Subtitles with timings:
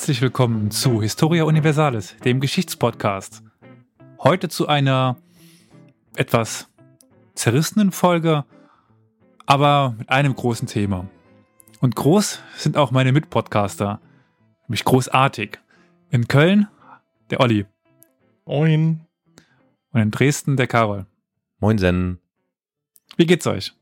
[0.00, 3.42] Herzlich willkommen zu Historia Universalis, dem Geschichtspodcast.
[4.20, 5.18] Heute zu einer
[6.16, 6.70] etwas
[7.34, 8.46] zerrissenen Folge,
[9.44, 11.06] aber mit einem großen Thema.
[11.80, 14.00] Und groß sind auch meine Mitpodcaster,
[14.68, 15.58] nämlich großartig.
[16.08, 16.66] In Köln
[17.28, 17.66] der Olli.
[18.46, 19.04] Moin.
[19.92, 21.04] Und in Dresden der Karol.
[21.58, 22.20] Moinsen.
[23.18, 23.74] Wie geht's euch?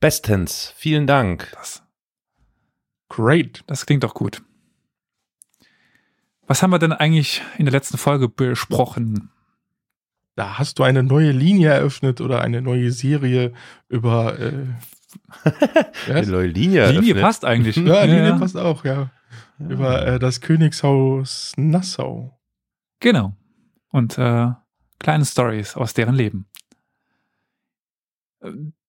[0.00, 0.72] Bestens.
[0.78, 1.52] Vielen Dank.
[1.52, 1.82] Das,
[3.10, 3.64] Great.
[3.66, 4.42] das klingt doch gut.
[6.50, 9.30] Was haben wir denn eigentlich in der letzten Folge besprochen?
[10.34, 13.52] Da hast du eine neue Linie eröffnet oder eine neue Serie
[13.86, 14.36] über.
[14.36, 14.66] Äh,
[16.10, 16.86] Eine neue Linie.
[16.90, 17.20] Linie eröffnet.
[17.20, 17.76] passt eigentlich.
[17.76, 19.10] ja, Linie passt auch, ja.
[19.60, 22.36] Über äh, das Königshaus Nassau.
[22.98, 23.36] Genau.
[23.92, 24.48] Und äh,
[24.98, 26.46] kleine Stories aus deren Leben.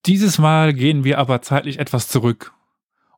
[0.07, 2.53] Dieses Mal gehen wir aber zeitlich etwas zurück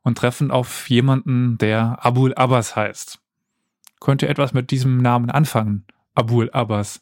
[0.02, 3.23] und treffen auf jemanden, der Abul Abbas heißt.
[4.04, 5.86] Könnt ihr etwas mit diesem Namen anfangen?
[6.14, 7.00] Abul Abbas.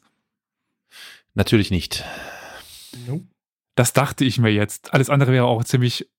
[1.33, 2.05] Natürlich nicht.
[3.05, 3.25] Nope.
[3.75, 4.93] Das dachte ich mir jetzt.
[4.93, 6.09] Alles andere wäre auch ziemlich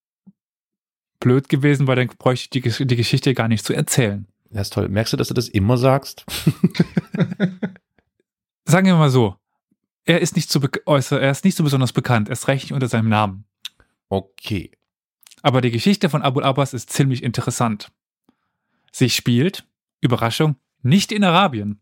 [1.20, 4.26] blöd gewesen, weil dann bräuchte ich die, die Geschichte gar nicht zu erzählen.
[4.50, 4.90] Ja, ist toll.
[4.90, 6.26] Merkst du, dass du das immer sagst?
[8.66, 9.36] Sagen wir mal so.
[10.04, 12.28] Er ist nicht so, äußer, er ist nicht so besonders bekannt.
[12.28, 13.46] Erst recht nicht unter seinem Namen.
[14.10, 14.70] Okay.
[15.40, 17.90] Aber die Geschichte von Abul Abbas ist ziemlich interessant.
[18.92, 19.66] Sie spielt,
[20.02, 21.80] Überraschung, nicht in Arabien,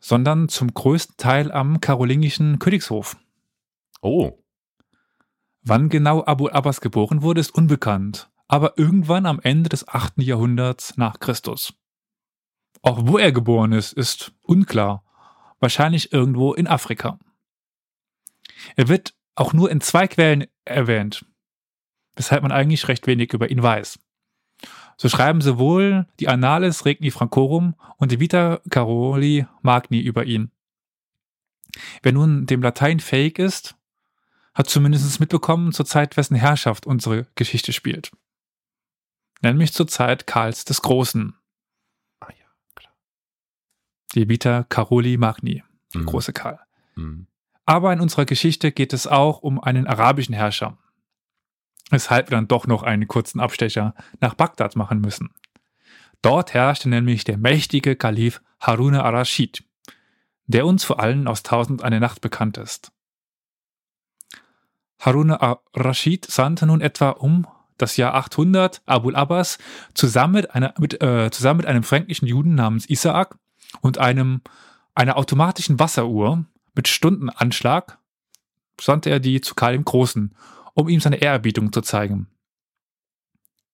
[0.00, 3.16] sondern zum größten Teil am karolingischen Königshof.
[4.02, 4.42] Oh.
[5.62, 10.14] Wann genau Abul Abbas geboren wurde, ist unbekannt, aber irgendwann am Ende des 8.
[10.18, 11.74] Jahrhunderts nach Christus.
[12.82, 15.04] Auch wo er geboren ist, ist unklar.
[15.60, 17.18] Wahrscheinlich irgendwo in Afrika.
[18.76, 21.26] Er wird auch nur in zwei Quellen erwähnt,
[22.16, 23.98] weshalb man eigentlich recht wenig über ihn weiß.
[25.00, 30.50] So schreiben sowohl die Annales Regni Francorum und die Vita Caroli Magni über ihn.
[32.02, 33.76] Wer nun dem Latein fähig ist,
[34.52, 38.12] hat zumindest mitbekommen zur Zeit, wessen Herrschaft unsere Geschichte spielt.
[39.40, 41.34] Nämlich zur Zeit Karls des Großen,
[42.20, 42.92] Ah ja, klar.
[44.14, 46.06] die Vita Caroli Magni, der Mhm.
[46.08, 46.60] große Karl.
[46.96, 47.26] Mhm.
[47.64, 50.76] Aber in unserer Geschichte geht es auch um einen arabischen Herrscher.
[51.90, 55.30] Weshalb wir dann doch noch einen kurzen Abstecher nach Bagdad machen müssen.
[56.22, 59.64] Dort herrschte nämlich der mächtige Kalif Haruna ar-Raschid,
[60.46, 62.92] der uns vor allem aus Tausend eine Nacht bekannt ist.
[65.00, 67.46] Haruna ar-Raschid sandte nun etwa um
[67.78, 69.58] das Jahr 800 Abul Abbas
[69.94, 73.38] zusammen mit, einer, mit, äh, zusammen mit einem fränkischen Juden namens Isaak
[73.80, 74.42] und einem,
[74.94, 77.98] einer automatischen Wasseruhr mit Stundenanschlag
[78.80, 80.34] sandte er die zu Karl dem Großen,
[80.80, 82.28] um ihm seine Ehrerbietung zu zeigen.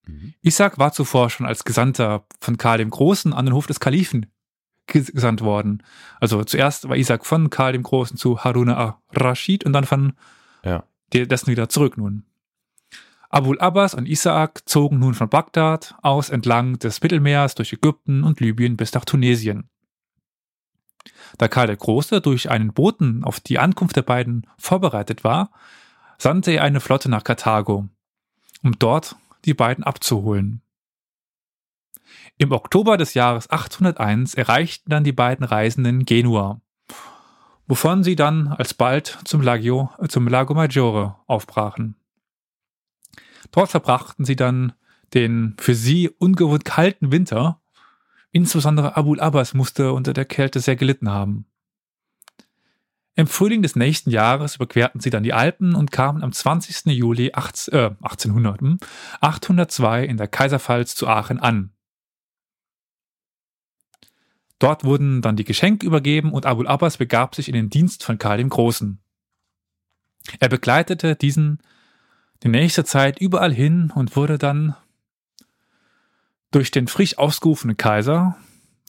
[0.05, 0.33] Mhm.
[0.41, 4.27] Isaac war zuvor schon als Gesandter von Karl dem Großen an den Hof des Kalifen
[4.89, 5.83] ges- gesandt worden.
[6.19, 10.13] Also zuerst war Isaac von Karl dem Großen zu Haruna ar-Rashid und dann von
[10.63, 10.83] Ja.
[11.13, 12.23] de- dessen wieder zurück nun.
[13.29, 18.39] Abul Abbas und Isaak zogen nun von Bagdad aus entlang des Mittelmeers durch Ägypten und
[18.39, 19.69] Libyen bis nach Tunesien.
[21.37, 25.51] Da Karl der Große durch einen Boten auf die Ankunft der beiden vorbereitet war,
[26.17, 27.87] sandte er eine Flotte nach Karthago,
[28.63, 30.61] um dort die beiden abzuholen.
[32.37, 36.61] Im Oktober des Jahres 801 erreichten dann die beiden Reisenden Genua,
[37.67, 41.95] wovon sie dann alsbald zum, Lagio, äh, zum Lago Maggiore aufbrachen.
[43.51, 44.73] Dort verbrachten sie dann
[45.13, 47.61] den für sie ungewohnt kalten Winter.
[48.31, 51.45] Insbesondere Abul Abbas musste unter der Kälte sehr gelitten haben.
[53.17, 56.93] Im Frühling des nächsten Jahres überquerten sie dann die Alpen und kamen am 20.
[56.93, 58.77] Juli 18, äh, 1800, hm,
[59.21, 61.71] 802 in der Kaiserpfalz zu Aachen an.
[64.59, 68.19] Dort wurden dann die Geschenke übergeben und Abul Abbas begab sich in den Dienst von
[68.19, 68.99] Karl dem Großen.
[70.39, 71.59] Er begleitete diesen
[72.43, 74.75] die nächste Zeit überall hin und wurde dann
[76.51, 78.37] durch den frisch ausgerufenen Kaiser,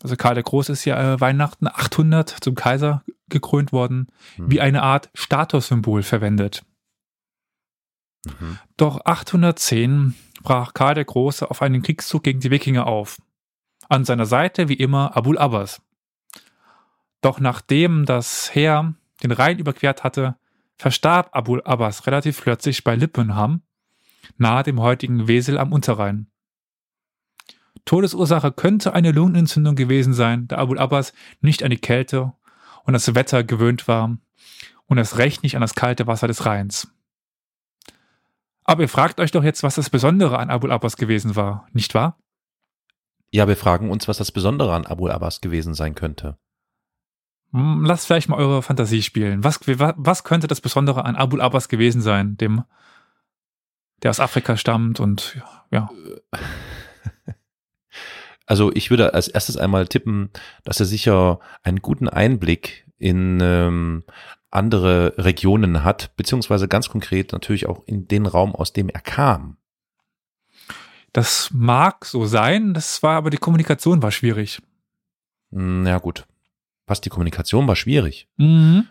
[0.03, 4.51] also Karl der Große ist ja äh, Weihnachten 800 zum Kaiser gekrönt worden, Mhm.
[4.51, 6.65] wie eine Art Statussymbol verwendet.
[8.27, 8.59] Mhm.
[8.77, 13.21] Doch 810 brach Karl der Große auf einen Kriegszug gegen die Wikinger auf.
[13.89, 15.81] An seiner Seite wie immer Abul Abbas.
[17.21, 20.37] Doch nachdem das Heer den Rhein überquert hatte,
[20.77, 23.63] verstarb Abul Abbas relativ plötzlich bei Lippenham,
[24.37, 26.31] nahe dem heutigen Wesel am Unterrhein.
[27.85, 32.35] Todesursache könnte eine Lungenentzündung gewesen sein, da Abul Abbas nicht an die Kälte
[32.85, 34.17] und das Wetter gewöhnt war
[34.87, 36.89] und erst recht nicht an das kalte Wasser des Rheins.
[38.65, 41.95] Aber ihr fragt euch doch jetzt, was das Besondere an Abul Abbas gewesen war, nicht
[41.95, 42.19] wahr?
[43.31, 46.39] Ja, wir fragen uns, was das Besondere an Abu Abbas gewesen sein könnte.
[47.53, 49.45] Hm, Lasst vielleicht mal eure Fantasie spielen.
[49.45, 52.65] Was, wa- was könnte das Besondere an Abul Abbas gewesen sein, dem,
[54.03, 55.41] der aus Afrika stammt und
[55.71, 55.91] ja.
[58.49, 60.31] Also ich würde als erstes einmal tippen,
[60.65, 64.05] dass er sicher einen guten Einblick in ähm,
[64.51, 69.59] andere Regionen hat, beziehungsweise ganz konkret natürlich auch in den Raum, aus dem er kam.
[71.13, 74.63] Das mag so sein, das war aber die Kommunikation war schwierig.
[75.53, 76.27] Hm, Ja gut.
[76.87, 78.29] Was die Kommunikation war schwierig.
[78.39, 78.87] Mhm.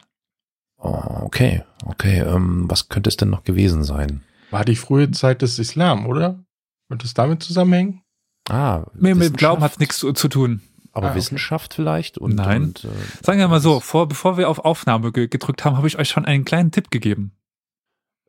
[0.78, 2.20] Oh, okay, okay.
[2.20, 4.24] Ähm, was könnte es denn noch gewesen sein?
[4.52, 6.44] War die frühe Zeit des Islam, oder?
[6.90, 8.04] Wird es damit zusammenhängen?
[8.50, 10.62] Ah, Mit, mit Glauben hat es nichts zu, zu tun.
[10.94, 11.20] Aber Ah, okay.
[11.20, 12.18] Wissenschaft vielleicht?
[12.18, 12.64] Und, Nein.
[12.64, 12.90] Und, äh,
[13.22, 16.10] Sagen wir mal so, vor, bevor wir auf Aufnahme ge gedrückt haben, habe ich euch
[16.10, 17.34] schon einen kleinen Tipp gegeben.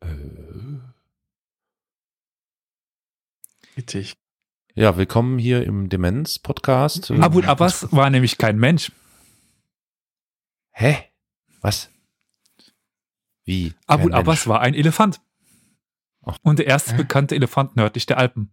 [0.00, 0.08] Äh,
[3.74, 4.16] Bitte, ich
[4.74, 7.10] ja, willkommen hier im Demenz-Podcast.
[7.10, 8.92] Abul Abbas war nämlich kein Mensch.
[10.70, 10.98] Hä?
[11.60, 11.90] Was?
[13.44, 13.74] Wie?
[13.88, 15.20] Abul Kein Abbas war ein Elefant.
[16.24, 16.38] Ach.
[16.42, 16.96] Und der erste Hä?
[16.98, 18.52] bekannte Elefant nördlich der Alpen.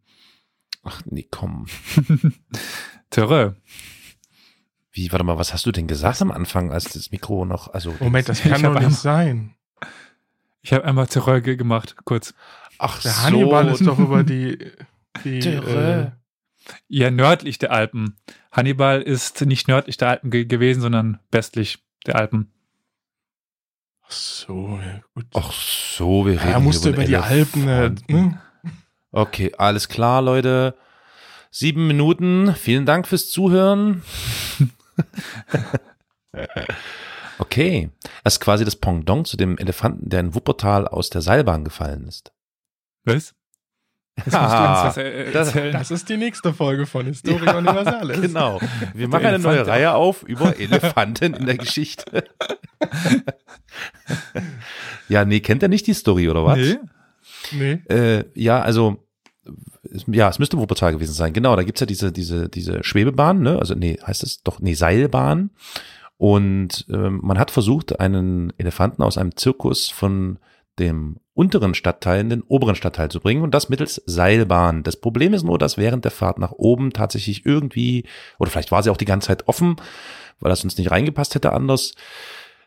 [0.85, 1.65] Ach nee, komm.
[3.09, 3.55] Töre.
[4.91, 7.93] Wie, warte mal, was hast du denn gesagt am Anfang, als das Mikro noch, also.
[7.99, 9.55] Moment, das Ich kann doch einmal- nicht sein.
[10.61, 12.33] Ich habe einmal Töre ge- gemacht, kurz.
[12.79, 14.57] Ach Der Hannibal ist doch über die,
[15.23, 16.13] die Terrain.
[16.87, 18.15] Ja, nördlich der Alpen.
[18.51, 22.51] Hannibal ist nicht nördlich der Alpen ge gewesen, sondern westlich der Alpen.
[24.07, 25.25] Ach so, ja, gut.
[25.35, 27.67] Ach so, wir reden er musste über einen die Alpen.
[27.67, 28.41] Äh, ne?
[29.15, 30.75] Okay, alles klar, Leute.
[31.49, 32.53] Sieben Minuten.
[32.53, 34.03] Vielen Dank fürs Zuhören.
[37.39, 37.89] okay.
[38.25, 42.05] Das ist quasi das Pendant zu dem Elefanten, der in Wuppertal aus der Seilbahn gefallen
[42.09, 42.33] ist.
[43.05, 43.33] Was?
[44.17, 45.71] Das musst du uns was äh, das- erzählen.
[45.73, 48.19] Das ist die nächste Folge von Historia Universalis.
[48.19, 48.59] Genau.
[48.93, 49.65] Wir machen eine neue.
[49.65, 52.25] Reihe auf über Elefanten in der Geschichte.
[55.07, 56.57] ja, nee, kennt er nicht die Story, oder was?
[56.57, 56.77] Nee?
[57.51, 57.71] Nee.
[57.93, 59.04] Äh, ja, also
[60.07, 61.33] ja, es müsste Wuppertal gewesen sein.
[61.33, 63.59] Genau, da gibt's ja diese, diese, diese Schwebebahn, ne?
[63.59, 65.51] Also, nee, heißt es doch, nee, Seilbahn.
[66.17, 70.39] Und ähm, man hat versucht, einen Elefanten aus einem Zirkus von
[70.79, 74.83] dem unteren Stadtteil in den oberen Stadtteil zu bringen und das mittels Seilbahn.
[74.83, 78.05] Das Problem ist nur, dass während der Fahrt nach oben tatsächlich irgendwie,
[78.39, 79.75] oder vielleicht war sie auch die ganze Zeit offen,
[80.39, 81.93] weil das uns nicht reingepasst hätte anders,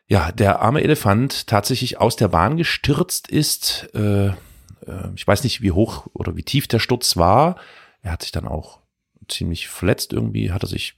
[0.07, 3.89] ja, der arme Elefant tatsächlich aus der Bahn gestürzt ist.
[3.95, 4.31] Äh,
[4.89, 7.57] äh, ich weiß nicht, wie hoch oder wie tief der Sturz war.
[8.03, 8.81] Er hat sich dann auch
[9.29, 10.95] ziemlich verletzt irgendwie, hat er sich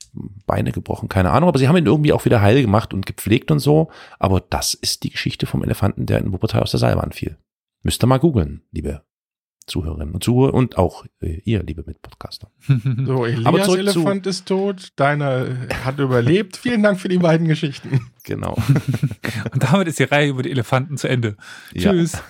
[0.46, 3.50] Beine gebrochen, keine Ahnung, aber sie haben ihn irgendwie auch wieder heil gemacht und gepflegt
[3.50, 3.90] und so.
[4.20, 7.36] Aber das ist die Geschichte vom Elefanten, der in Wuppertal aus der Seilbahn fiel.
[7.82, 9.02] Müsst ihr mal googeln, liebe
[9.66, 12.50] Zuhörerinnen und Zuhörer und auch äh, ihr, liebe Mitpodcaster.
[13.06, 15.54] So, Aber Elias zurück zu- Elefant ist tot, deiner äh,
[15.84, 16.56] hat überlebt.
[16.56, 18.10] Vielen Dank für die beiden Geschichten.
[18.24, 18.54] Genau.
[19.52, 21.36] Und damit ist die Reihe über die Elefanten zu Ende.
[21.72, 21.90] Ja.
[21.92, 22.16] Tschüss.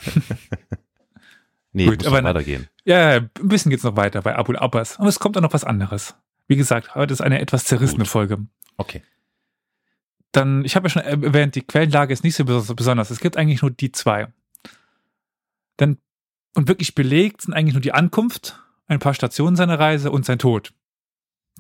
[1.73, 2.69] Nee, Gut, muss aber weitergehen.
[2.85, 4.99] Ja, ein bisschen geht's noch weiter bei Abul Abbas.
[4.99, 6.15] Und es kommt auch noch was anderes.
[6.49, 8.09] Wie gesagt, heute ist eine etwas zerrissene Gut.
[8.09, 8.39] Folge.
[8.77, 9.03] Okay.
[10.33, 13.11] Dann, ich habe ja schon erwähnt, die Quellenlage ist nicht so bes- besonders.
[13.11, 14.29] Es gibt eigentlich nur die zwei.
[15.79, 15.99] Denn,
[16.57, 20.39] und wirklich belegt sind eigentlich nur die Ankunft, ein paar Stationen seiner Reise und sein
[20.41, 20.73] Tod.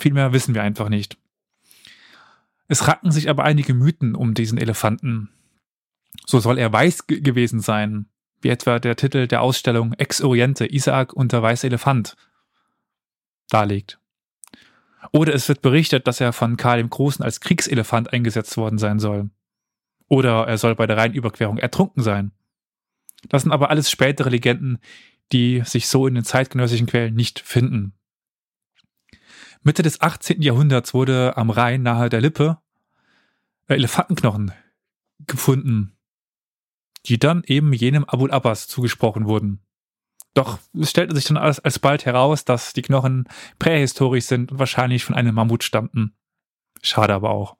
[0.00, 1.16] Viel mehr wissen wir einfach nicht.
[2.68, 5.30] Es ranken sich aber einige Mythen um diesen Elefanten.
[6.26, 8.06] So soll er weiß ge- gewesen sein,
[8.40, 12.16] wie etwa der Titel der Ausstellung Ex Oriente Isaak und der weiße Elefant
[13.48, 13.98] darlegt.
[15.12, 18.98] Oder es wird berichtet, dass er von Karl dem Großen als Kriegselefant eingesetzt worden sein
[18.98, 19.30] soll.
[20.08, 22.32] Oder er soll bei der Rheinüberquerung ertrunken sein.
[23.28, 24.78] Das sind aber alles spätere Legenden,
[25.32, 27.92] die sich so in den zeitgenössischen Quellen nicht finden.
[29.62, 30.42] Mitte des 18.
[30.42, 32.58] Jahrhunderts wurde am Rhein nahe der Lippe
[33.68, 34.52] Elefantenknochen
[35.26, 35.92] gefunden,
[37.06, 39.60] die dann eben jenem Abul Abbas zugesprochen wurden.
[40.34, 43.24] Doch es stellte sich dann als, alsbald heraus, dass die Knochen
[43.58, 46.14] prähistorisch sind und wahrscheinlich von einem Mammut stammten.
[46.82, 47.56] Schade aber auch.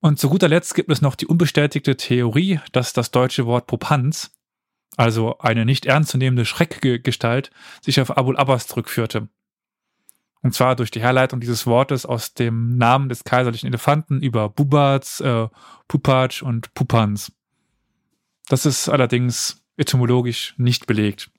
[0.00, 4.30] Und zu guter Letzt gibt es noch die unbestätigte Theorie, dass das deutsche Wort Popanz,
[4.96, 7.50] also eine nicht ernstzunehmende Schreckgestalt,
[7.80, 9.28] sich auf Abul Abbas zurückführte.
[10.42, 15.20] Und zwar durch die Herleitung dieses Wortes aus dem Namen des kaiserlichen Elefanten über Bubats,
[15.20, 15.48] äh,
[15.88, 17.32] Pupatsch und Pupans.
[18.48, 21.30] Das ist allerdings etymologisch nicht belegt.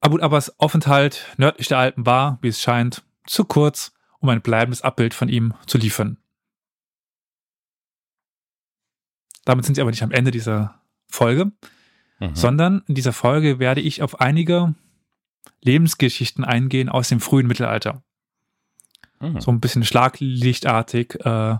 [0.00, 4.82] Abul Abbas Aufenthalt nördlich der Alpen war, wie es scheint, zu kurz, um ein bleibendes
[4.82, 6.18] Abbild von ihm zu liefern.
[9.44, 11.52] Damit sind sie aber nicht am Ende dieser Folge,
[12.20, 12.36] Mhm.
[12.36, 14.74] sondern in dieser Folge werde ich auf einige
[15.62, 18.02] Lebensgeschichten eingehen aus dem frühen Mittelalter.
[19.20, 19.40] Mhm.
[19.40, 21.56] So ein bisschen schlaglichtartig äh,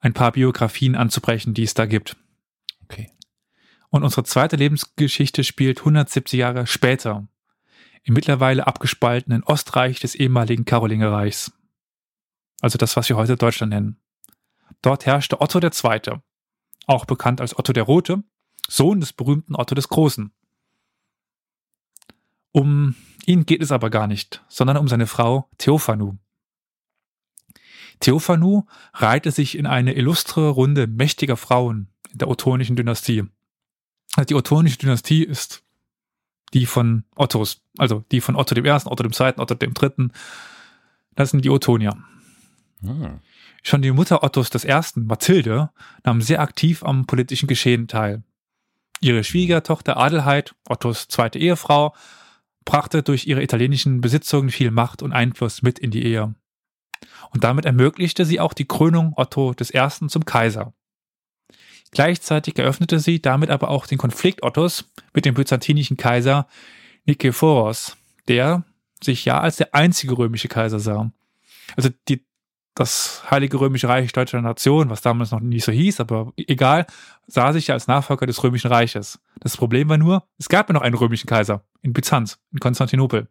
[0.00, 2.16] ein paar Biografien anzubrechen, die es da gibt.
[2.84, 3.10] Okay.
[3.88, 7.26] Und unsere zweite Lebensgeschichte spielt 170 Jahre später
[8.02, 11.52] im mittlerweile abgespaltenen Ostreich des ehemaligen Karolingerreichs.
[12.60, 13.96] Also das, was wir heute Deutschland nennen.
[14.82, 16.20] Dort herrschte Otto II.,
[16.86, 18.22] auch bekannt als Otto der Rote,
[18.68, 20.32] Sohn des berühmten Otto des Großen.
[22.52, 26.18] Um ihn geht es aber gar nicht, sondern um seine Frau Theophanu.
[28.00, 33.24] Theophanu reihte sich in eine illustre Runde mächtiger Frauen der ottonischen Dynastie.
[34.16, 35.62] Also die ottonische Dynastie ist
[36.52, 40.08] die von Ottos, also die von Otto I., Otto II., Otto III.
[41.14, 41.96] Das sind die Ottonier.
[42.80, 43.20] Hm.
[43.62, 45.70] Schon die Mutter Ottos I., Mathilde,
[46.04, 48.22] nahm sehr aktiv am politischen Geschehen teil.
[49.00, 51.94] Ihre Schwiegertochter Adelheid, Ottos zweite Ehefrau,
[52.64, 56.34] brachte durch ihre italienischen Besitzungen viel Macht und Einfluss mit in die Ehe.
[57.30, 60.08] Und damit ermöglichte sie auch die Krönung Otto I.
[60.08, 60.72] zum Kaiser.
[61.90, 66.48] Gleichzeitig eröffnete sie damit aber auch den Konflikt Ottos mit dem byzantinischen Kaiser
[67.06, 67.96] Nikephoros,
[68.28, 68.64] der
[69.02, 71.12] sich ja als der einzige römische Kaiser sah.
[71.76, 72.24] Also die,
[72.74, 76.86] das Heilige Römische Reich Deutscher Nation, was damals noch nicht so hieß, aber egal,
[77.26, 79.20] sah sich ja als Nachfolger des Römischen Reiches.
[79.40, 83.28] Das Problem war nur, es gab ja noch einen römischen Kaiser in Byzanz, in Konstantinopel.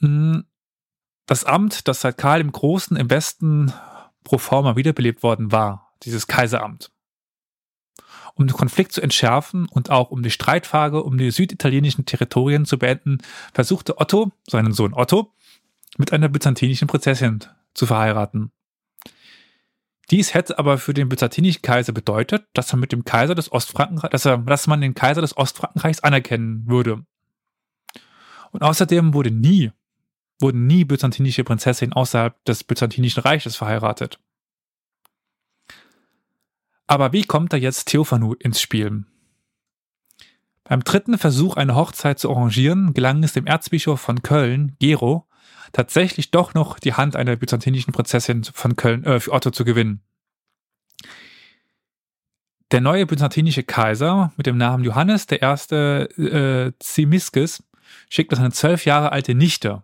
[0.00, 0.44] Hm,
[1.26, 3.72] Das Amt, das seit Karl im Großen im Westen
[4.26, 6.90] pro forma wiederbelebt worden war, dieses Kaiseramt.
[8.34, 12.76] Um den Konflikt zu entschärfen und auch um die Streitfrage um die süditalienischen Territorien zu
[12.76, 13.18] beenden,
[13.54, 15.32] versuchte Otto, seinen Sohn Otto,
[15.96, 18.50] mit einer byzantinischen Prinzessin zu verheiraten.
[20.10, 24.10] Dies hätte aber für den byzantinischen Kaiser bedeutet, dass er mit dem Kaiser des Ostfrankenreichs,
[24.10, 27.06] dass, dass man den Kaiser des Ostfrankenreichs anerkennen würde.
[28.50, 29.70] Und außerdem wurde nie,
[30.40, 34.18] wurden nie byzantinische Prinzessinnen außerhalb des byzantinischen Reiches verheiratet.
[36.86, 39.04] Aber wie kommt da jetzt Theophanu ins Spiel?
[40.64, 45.28] Beim dritten Versuch, eine Hochzeit zu arrangieren, gelang es dem Erzbischof von Köln, Gero,
[45.72, 50.00] tatsächlich doch noch die Hand einer byzantinischen Prinzessin von Köln äh, für Otto zu gewinnen.
[52.72, 55.36] Der neue byzantinische Kaiser mit dem Namen Johannes I.
[55.36, 57.62] Äh, Zimisces
[58.08, 59.82] schickte seine zwölf Jahre alte Nichte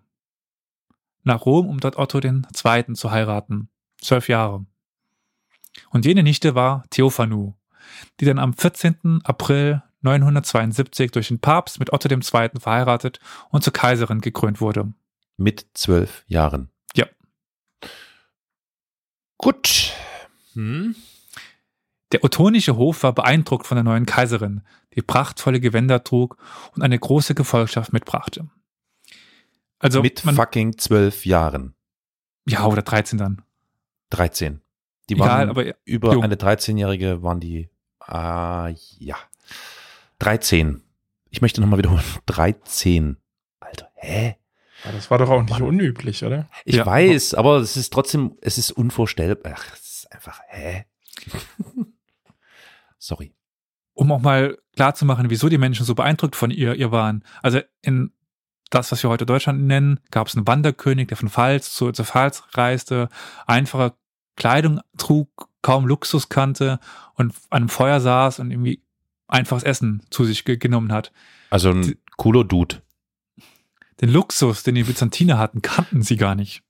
[1.24, 2.42] nach Rom, um dort Otto II.
[2.94, 3.68] zu heiraten.
[4.00, 4.66] Zwölf Jahre.
[5.90, 7.54] Und jene Nichte war Theophanu,
[8.20, 9.20] die dann am 14.
[9.24, 12.20] April 972 durch den Papst mit Otto II.
[12.22, 14.92] verheiratet und zur Kaiserin gekrönt wurde.
[15.36, 16.70] Mit zwölf Jahren.
[16.94, 17.06] Ja.
[19.38, 19.92] Gut.
[20.54, 20.94] Hm.
[22.12, 24.62] Der ottonische Hof war beeindruckt von der neuen Kaiserin,
[24.94, 26.36] die prachtvolle Gewänder trug
[26.74, 28.48] und eine große Gefolgschaft mitbrachte.
[29.82, 31.74] Also Mit man, fucking zwölf Jahren.
[32.46, 33.42] ja oder 13 dann.
[34.10, 34.60] 13.
[35.10, 36.22] Die Egal, waren aber über jung.
[36.22, 37.68] eine 13-Jährige waren die,
[38.00, 39.16] ah, ja.
[40.20, 40.82] 13.
[41.30, 42.02] Ich möchte nochmal wiederholen.
[42.26, 43.16] 13.
[43.60, 44.36] Alter, hä?
[44.84, 45.62] Ja, das war doch auch nicht Mann.
[45.62, 46.48] unüblich, oder?
[46.64, 46.86] Ich Ja.
[46.86, 49.54] weiß, aber es ist trotzdem, es ist unvorstellbar.
[49.56, 50.84] Ach, es ist einfach, hä?
[52.98, 53.34] Sorry.
[53.94, 57.24] um auch mal klarzumachen, wieso die Menschen so beeindruckt von ihr, ihr waren.
[57.42, 58.12] Also in
[58.74, 62.04] das, was wir heute Deutschland nennen, gab es einen Wanderkönig, der von Pfalz zu, zur
[62.04, 63.08] Pfalz reiste,
[63.46, 63.94] einfache
[64.36, 66.80] Kleidung trug, kaum Luxus kannte
[67.14, 68.82] und an einem Feuer saß und irgendwie
[69.28, 71.12] einfaches Essen zu sich ge genommen hat.
[71.50, 72.82] Also ein Die- cooler Dude.
[74.00, 76.62] Den Luxus, den die Byzantiner hatten, kannten sie gar nicht.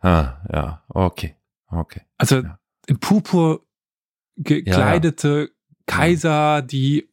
[0.00, 1.36] Ah, ja, okay.
[1.68, 2.02] Okay.
[2.18, 2.58] Also Ja.
[2.86, 3.64] in Purpur
[4.36, 5.50] gekleidete
[5.86, 7.08] Kaiser, die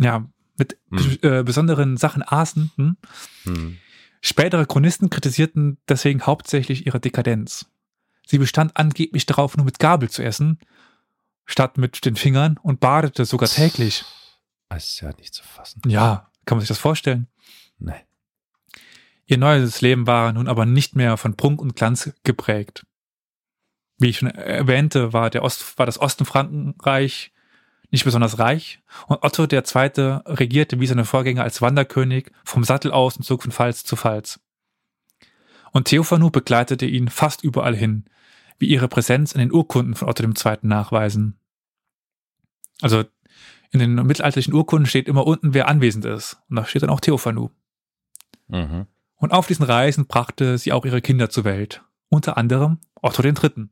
[0.00, 0.26] ja
[0.56, 1.18] mit Hm.
[1.22, 2.70] äh, besonderen Sachen aßen.
[2.76, 2.96] Hm?
[3.44, 3.78] Hm.
[4.20, 7.66] Spätere Chronisten kritisierten deswegen hauptsächlich ihre Dekadenz.
[8.26, 10.58] Sie bestand angeblich darauf, nur mit Gabel zu essen,
[11.44, 14.04] statt mit den Fingern und badete sogar täglich.
[14.70, 15.82] Das ist ja nicht zu fassen.
[15.86, 17.28] Ja, kann man sich das vorstellen?
[17.78, 17.92] Nee.
[19.26, 22.86] Ihr neues Leben war nun aber nicht mehr von Prunk und Glanz geprägt.
[23.98, 27.32] Wie ich schon erwähnte, war, der Ost, war das Ostenfrankenreich
[27.94, 30.20] nicht besonders reich und Otto II.
[30.26, 34.40] regierte wie seine Vorgänger als Wanderkönig vom Sattel aus und zog von Pfalz zu Pfalz.
[35.72, 38.04] Und Theophanu begleitete ihn fast überall hin,
[38.58, 40.58] wie ihre Präsenz in den Urkunden von Otto II.
[40.62, 41.38] nachweisen.
[42.80, 43.04] Also
[43.70, 46.38] in den mittelalterlichen Urkunden steht immer unten, wer anwesend ist.
[46.50, 47.50] Und da steht dann auch Theophanu.
[48.48, 48.86] Mhm.
[49.16, 51.84] Und auf diesen Reisen brachte sie auch ihre Kinder zur Welt.
[52.08, 53.68] Unter anderem Otto III.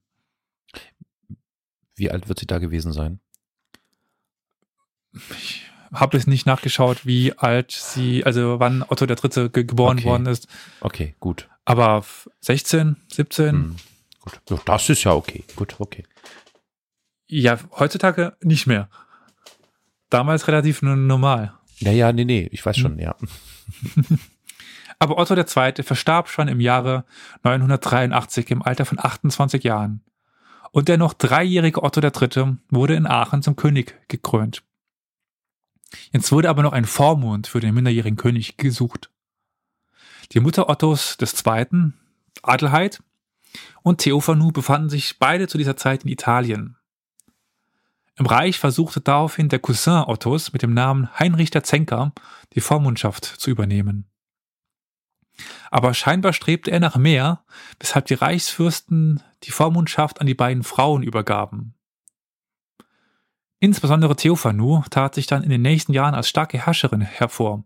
[1.97, 3.21] Wie alt wird sie da gewesen sein?
[5.31, 9.99] Ich habe es nicht nachgeschaut, wie alt sie, also wann Otto der Dritte ge geboren
[9.99, 10.07] Okay.
[10.09, 10.49] worden ist.
[10.81, 11.49] Okay, gut.
[11.64, 12.04] Aber
[12.40, 13.76] 16, 17, Hm.
[14.21, 14.40] Gut.
[14.49, 15.45] Ja, Das ist ja okay.
[15.57, 16.04] Gut, okay.
[17.26, 18.88] ja, heutzutage nicht mehr.
[20.11, 21.54] Damals relativ normal.
[21.78, 23.16] Ja, ja, nee, nee, ich weiß schon, ja.
[24.99, 25.83] Aber Otto II.
[25.83, 27.04] verstarb schon im Jahre
[27.42, 30.02] 983 im Alter von 28 Jahren.
[30.71, 32.59] Und der noch dreijährige Otto III.
[32.71, 34.62] wurde in Aachen zum König gekrönt.
[36.13, 39.11] Jetzt wurde aber noch ein Vormund für den minderjährigen König gesucht.
[40.33, 41.93] Die Mutter Ottos II.,
[42.43, 43.03] Adelheid,
[43.83, 46.77] und Theophanu befanden sich beide zu dieser Zeit in Italien.
[48.17, 52.13] Im Reich versuchte daraufhin der Cousin Ottos mit dem Namen Heinrich der Zenker
[52.55, 54.07] die Vormundschaft zu übernehmen.
[55.71, 57.45] Aber scheinbar strebte er nach mehr,
[57.81, 61.75] weshalb die Reichsfürsten die Vormundschaft an die beiden Frauen übergaben.
[63.62, 67.62] Insbesondere Theophanu tat sich dann in den nächsten Jahren als starke Herrscherin hervor.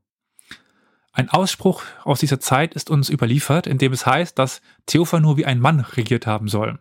[1.10, 5.46] Ein Ausspruch aus dieser Zeit ist uns überliefert, in dem es heißt, dass Theophanu wie
[5.46, 6.78] ein Mann regiert haben soll.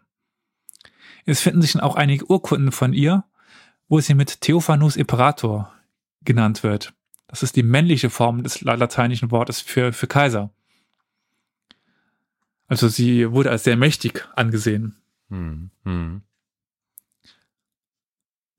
[1.23, 3.23] Es finden sich dann auch einige Urkunden von ihr,
[3.87, 5.71] wo sie mit Theophanus Imperator
[6.25, 6.93] genannt wird.
[7.27, 10.51] Das ist die männliche Form des la- lateinischen Wortes für, für Kaiser.
[12.67, 14.97] Also sie wurde als sehr mächtig angesehen.
[15.29, 15.71] Hm.
[15.85, 16.21] Hm.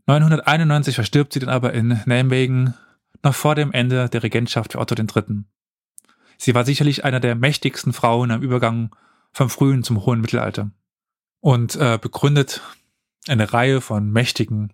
[0.06, 2.74] 991 verstirbt sie dann aber in Nijmegen
[3.22, 5.44] noch vor dem Ende der Regentschaft für Otto III.
[6.38, 8.94] Sie war sicherlich einer der mächtigsten Frauen am Übergang
[9.32, 10.70] vom frühen zum hohen Mittelalter
[11.40, 12.60] und äh, begründet
[13.26, 14.72] eine Reihe von mächtigen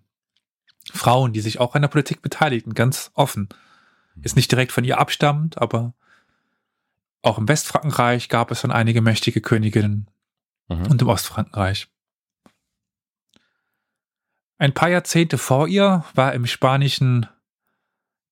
[0.92, 3.48] Frauen, die sich auch an der Politik beteiligten, ganz offen.
[4.20, 5.94] Ist nicht direkt von ihr abstammend, aber
[7.22, 10.08] auch im Westfrankenreich gab es schon einige mächtige Königinnen
[10.68, 10.86] Mhm.
[10.86, 11.88] und im Ostfrankenreich.
[14.62, 17.26] Ein paar Jahrzehnte vor ihr war im spanischen,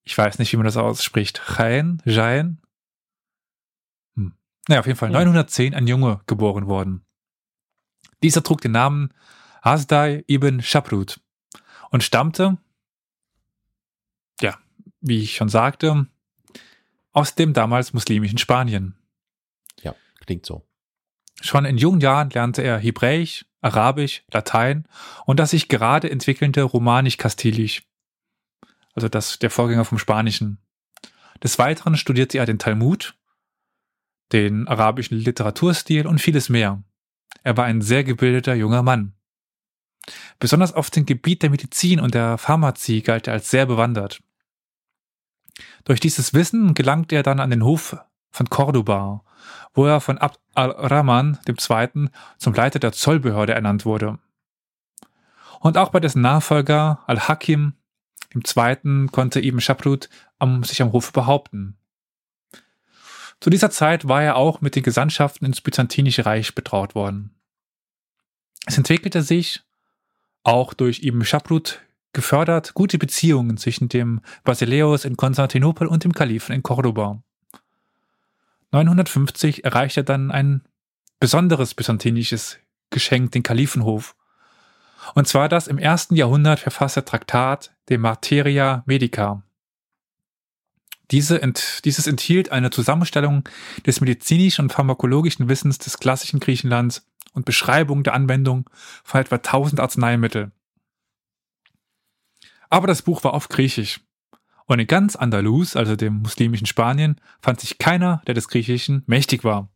[0.04, 2.58] ich weiß nicht, wie man das ausspricht, Jaén, Jaén.
[4.14, 4.34] Hm.
[4.68, 5.14] Naja, auf jeden Fall Hm.
[5.14, 7.04] 910 ein Junge geboren worden.
[8.22, 9.12] Dieser trug den Namen
[9.60, 11.20] Hasdai ibn Shaprut
[11.90, 12.58] und stammte,
[14.40, 14.56] ja,
[15.00, 16.06] wie ich schon sagte,
[17.10, 18.94] aus dem damals muslimischen Spanien.
[19.82, 20.64] Ja, klingt so.
[21.40, 24.86] Schon in jungen Jahren lernte er Hebräisch, Arabisch, Latein
[25.26, 27.82] und das sich gerade entwickelnde Romanisch-Kastilisch.
[28.94, 30.58] Also das, der Vorgänger vom Spanischen.
[31.42, 33.16] Des Weiteren studierte er den Talmud,
[34.32, 36.82] den arabischen Literaturstil und vieles mehr.
[37.42, 39.14] Er war ein sehr gebildeter junger Mann.
[40.38, 44.22] Besonders auf dem Gebiet der Medizin und der Pharmazie galt er als sehr bewandert.
[45.84, 47.96] Durch dieses Wissen gelangte er dann an den Hof
[48.30, 49.22] von Cordoba,
[49.74, 52.08] wo er von Abd al-Rahman II.
[52.38, 54.18] zum Leiter der Zollbehörde ernannt wurde.
[55.60, 57.74] Und auch bei dessen Nachfolger Al-Hakim
[58.34, 59.06] II.
[59.10, 60.08] konnte Ibn Shaprut
[60.62, 61.76] sich am Hof behaupten.
[63.40, 67.34] Zu dieser Zeit war er auch mit den Gesandtschaften ins Byzantinische Reich betraut worden.
[68.66, 69.62] Es entwickelte sich,
[70.42, 71.80] auch durch Ibn Shaprut
[72.12, 77.22] gefördert, gute Beziehungen zwischen dem Basileus in Konstantinopel und dem Kalifen in Cordoba.
[78.72, 80.62] 950 erreichte er dann ein
[81.18, 82.58] besonderes byzantinisches
[82.90, 84.16] Geschenk, den Kalifenhof.
[85.14, 89.42] Und zwar das im ersten Jahrhundert verfasste Traktat de Materia Medica.
[91.10, 93.48] Diese ent, dieses enthielt eine Zusammenstellung
[93.84, 98.70] des medizinischen und pharmakologischen Wissens des klassischen Griechenlands und Beschreibung der Anwendung
[99.02, 100.52] von etwa 1000 Arzneimittel.
[102.68, 104.00] Aber das Buch war auf Griechisch.
[104.66, 109.44] Und in ganz Andalus, also dem muslimischen Spanien, fand sich keiner, der des Griechischen mächtig
[109.44, 109.68] war.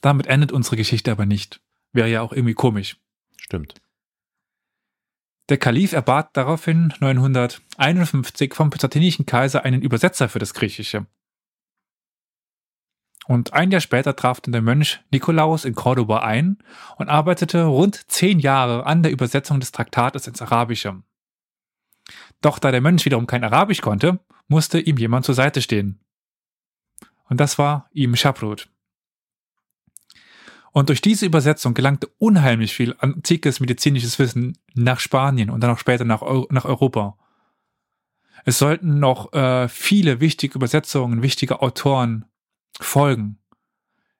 [0.00, 1.60] Damit endet unsere Geschichte aber nicht.
[1.92, 2.96] Wäre ja auch irgendwie komisch.
[3.36, 3.80] Stimmt.
[5.48, 11.06] Der Kalif erbat daraufhin 951 vom byzantinischen Kaiser einen Übersetzer für das Griechische.
[13.26, 16.58] Und ein Jahr später traf dann der Mönch Nikolaus in Cordoba ein
[16.96, 21.02] und arbeitete rund zehn Jahre an der Übersetzung des Traktates ins Arabische.
[22.40, 26.00] Doch da der Mönch wiederum kein Arabisch konnte, musste ihm jemand zur Seite stehen.
[27.28, 28.68] Und das war ihm Shaprut.
[30.72, 35.78] Und durch diese Übersetzung gelangte unheimlich viel antikes medizinisches Wissen nach Spanien und dann auch
[35.78, 37.16] später nach, Eu nach Europa.
[38.44, 42.24] Es sollten noch äh, viele wichtige Übersetzungen, wichtige Autoren
[42.80, 43.38] folgen,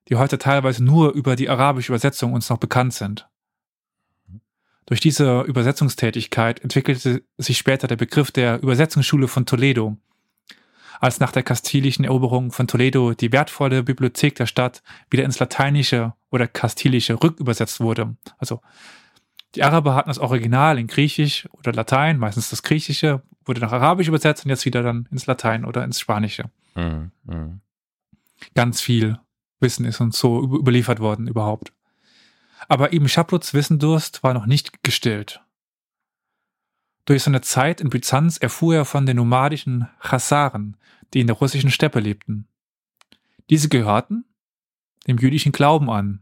[0.09, 3.30] die heute teilweise nur über die arabische Übersetzung uns noch bekannt sind.
[4.87, 9.97] Durch diese Übersetzungstätigkeit entwickelte sich später der Begriff der Übersetzungsschule von Toledo,
[11.01, 16.15] als nach der kastilischen Eroberung von Toledo die wertvolle Bibliothek der Stadt wieder ins Lateinische
[16.31, 18.17] oder Kastilische rückübersetzt wurde.
[18.39, 18.61] Also
[19.55, 24.09] Die Araber hatten das Original in Griechisch oder Latein, meistens das Griechische, wurde nach Arabisch
[24.09, 26.51] übersetzt und jetzt wieder dann ins Latein oder ins Spanische.
[26.75, 27.11] Mhm.
[27.25, 27.61] Mhm.
[28.55, 29.19] Ganz viel
[29.61, 31.73] Wissen ist uns so überliefert worden überhaupt.
[32.71, 35.41] Aber Ibn Schapruts Wissendurst war noch nicht gestillt.
[37.05, 40.77] Durch seine Zeit in Byzanz erfuhr er von den nomadischen Chasaren,
[41.13, 42.47] die in der russischen Steppe lebten.
[43.51, 44.25] Diese gehörten
[45.09, 46.21] dem jüdischen Glauben an.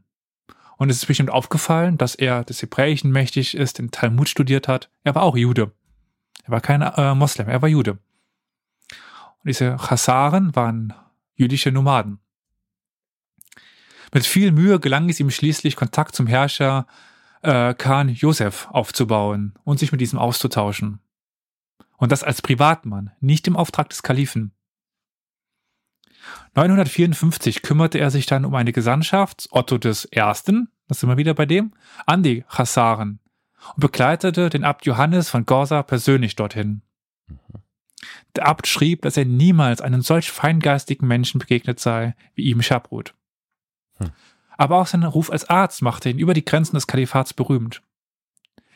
[0.78, 4.88] Und es ist bestimmt aufgefallen, dass er des Hebräischen mächtig ist, den Talmud studiert hat.
[5.04, 5.72] Er war auch Jude.
[6.44, 7.90] Er war kein äh, Moslem, er war Jude.
[7.90, 10.94] Und diese Chasaren waren
[11.34, 12.20] jüdische Nomaden.
[14.12, 16.86] Mit viel Mühe gelang es ihm schließlich, Kontakt zum Herrscher
[17.42, 21.00] äh, Khan Josef aufzubauen und sich mit diesem auszutauschen.
[21.96, 24.52] Und das als Privatmann, nicht im Auftrag des Kalifen.
[26.54, 31.34] 954 kümmerte er sich dann um eine Gesandtschaft Otto des Ersten, das sind wir wieder
[31.34, 31.72] bei dem,
[32.06, 33.20] an die Chassaren
[33.74, 36.82] und begleitete den Abt Johannes von Gorsa persönlich dorthin.
[38.36, 43.14] Der Abt schrieb, dass er niemals einem solch feingeistigen Menschen begegnet sei wie ihm Schabrut.
[44.56, 47.82] Aber auch sein Ruf als Arzt machte ihn über die Grenzen des Kalifats berühmt.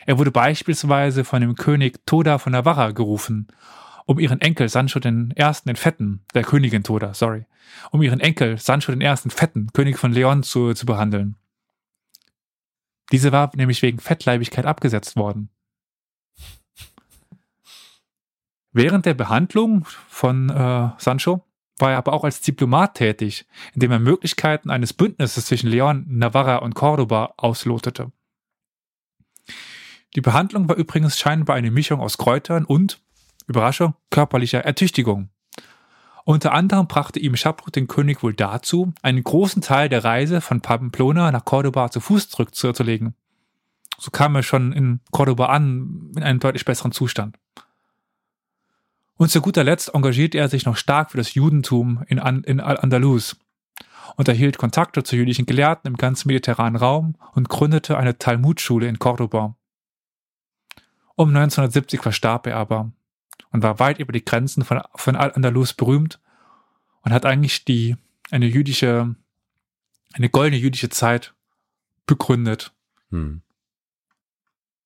[0.07, 3.49] Er wurde beispielsweise von dem König Toda von Navarra gerufen,
[4.07, 7.47] um ihren Enkel Sancho den Ersten den Fetten, der Königin Toda, sorry,
[7.91, 11.37] um ihren Enkel Sancho den Ersten Fetten, König von Leon, zu, zu behandeln.
[13.13, 15.51] Diese war nämlich wegen Fettleibigkeit abgesetzt worden.
[18.73, 21.45] Während der Behandlung von äh, Sancho
[21.83, 26.57] war er aber auch als Diplomat tätig, indem er Möglichkeiten eines Bündnisses zwischen Leon, Navarra
[26.59, 28.13] und Cordoba auslotete.
[30.15, 33.03] Die Behandlung war übrigens scheinbar eine Mischung aus Kräutern und,
[33.49, 35.31] Überraschung, körperlicher Ertüchtigung.
[36.25, 40.61] Unter anderem brachte ihm Schabrut den König wohl dazu, einen großen Teil der Reise von
[40.61, 43.15] Pamplona nach Cordoba zu Fuß zurückzulegen.
[43.99, 47.39] So kam er schon in Cordoba an, in einem deutlich besseren Zustand.
[49.17, 52.61] Und zu guter Letzt engagierte er sich noch stark für das Judentum in, An in
[52.61, 53.37] Al-Andalus
[54.17, 58.99] und erhielt Kontakte zu jüdischen Gelehrten im ganzen mediterranen Raum und gründete eine Talmudschule in
[58.99, 59.57] Cordoba.
[61.15, 62.91] Um 1970 verstarb er aber
[63.51, 66.21] und war weit über die Grenzen von, von Al-Andalus berühmt
[67.03, 67.97] und hat eigentlich die,
[68.31, 69.15] eine jüdische,
[70.15, 71.35] eine goldene jüdische Zeit
[72.07, 72.73] begründet.
[73.11, 73.43] Hm.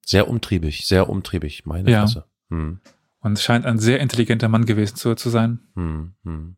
[0.04, 2.00] Sehr umtriebig, sehr umtriebig, meine ja.
[2.00, 2.26] Klasse.
[2.50, 2.80] Hm.
[3.26, 5.58] Und scheint ein sehr intelligenter Mann gewesen zu, zu sein.
[5.74, 6.56] Hm, hm.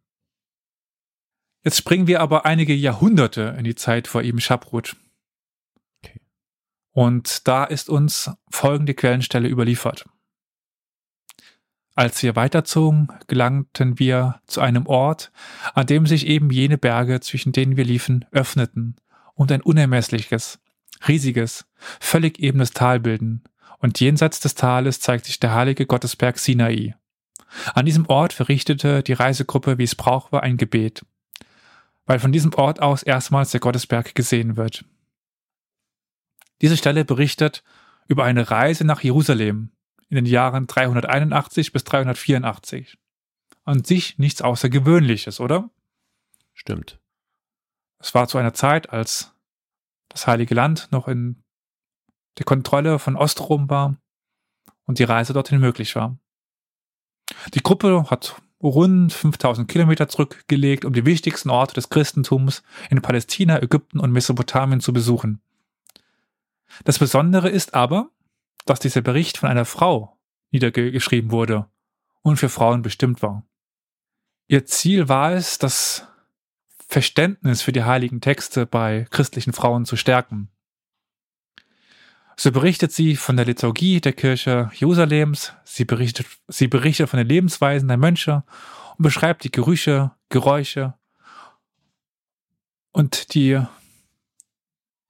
[1.64, 4.94] Jetzt springen wir aber einige Jahrhunderte in die Zeit vor ihm Schabrut.
[6.04, 6.20] Okay.
[6.92, 10.04] Und da ist uns folgende Quellenstelle überliefert.
[11.94, 15.33] Als wir weiterzogen, gelangten wir zu einem Ort,
[15.72, 18.96] an dem sich eben jene Berge, zwischen denen wir liefen, öffneten
[19.33, 20.61] und ein unermessliches,
[21.09, 21.66] riesiges,
[21.98, 23.42] völlig ebenes Tal bilden,
[23.79, 26.97] und jenseits des Tales zeigt sich der heilige Gottesberg Sinai.
[27.75, 31.05] An diesem Ort verrichtete die Reisegruppe, wie es Brauch war, ein Gebet,
[32.07, 34.85] weil von diesem Ort aus erstmals der Gottesberg gesehen wird.
[36.61, 37.62] Diese Stelle berichtet
[38.09, 39.71] über eine Reise nach Jerusalem,
[40.09, 42.99] in den Jahren 381 bis 384.
[43.64, 45.71] An sich nichts Außergewöhnliches, oder?
[46.55, 46.99] Stimmt.
[47.99, 49.35] Es war zu einer Zeit, als
[50.09, 51.43] das Heilige Land noch in
[52.38, 53.96] der Kontrolle von Ostrom war
[54.87, 56.16] und die Reise dorthin möglich war.
[57.55, 63.62] Die Gruppe hat rund 5000 Kilometer zurückgelegt, um die wichtigsten Orte des Christentums in Palästina,
[63.62, 65.40] Ägypten und Mesopotamien zu besuchen.
[66.85, 68.11] Das Besondere ist aber,
[68.66, 70.18] dass dieser Bericht von einer Frau
[70.51, 71.66] niedergeschrieben wurde
[72.22, 73.44] und für Frauen bestimmt war.
[74.48, 76.07] Ihr Ziel war es, das
[76.88, 80.51] Verständnis für die heiligen Texte bei christlichen Frauen zu stärken.
[82.40, 87.27] So berichtet sie von der Liturgie der Kirche Jerusalems, sie berichtet, sie berichtet von den
[87.27, 88.44] Lebensweisen der Mönche
[88.96, 90.94] und beschreibt die Gerüche, Geräusche
[92.92, 93.61] und die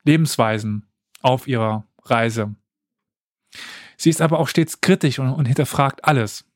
[0.04, 0.86] Lebensweisen
[1.20, 2.54] auf ihrer Reise.
[3.98, 6.46] Sie ist aber auch stets kritisch und, und hinterfragt alles.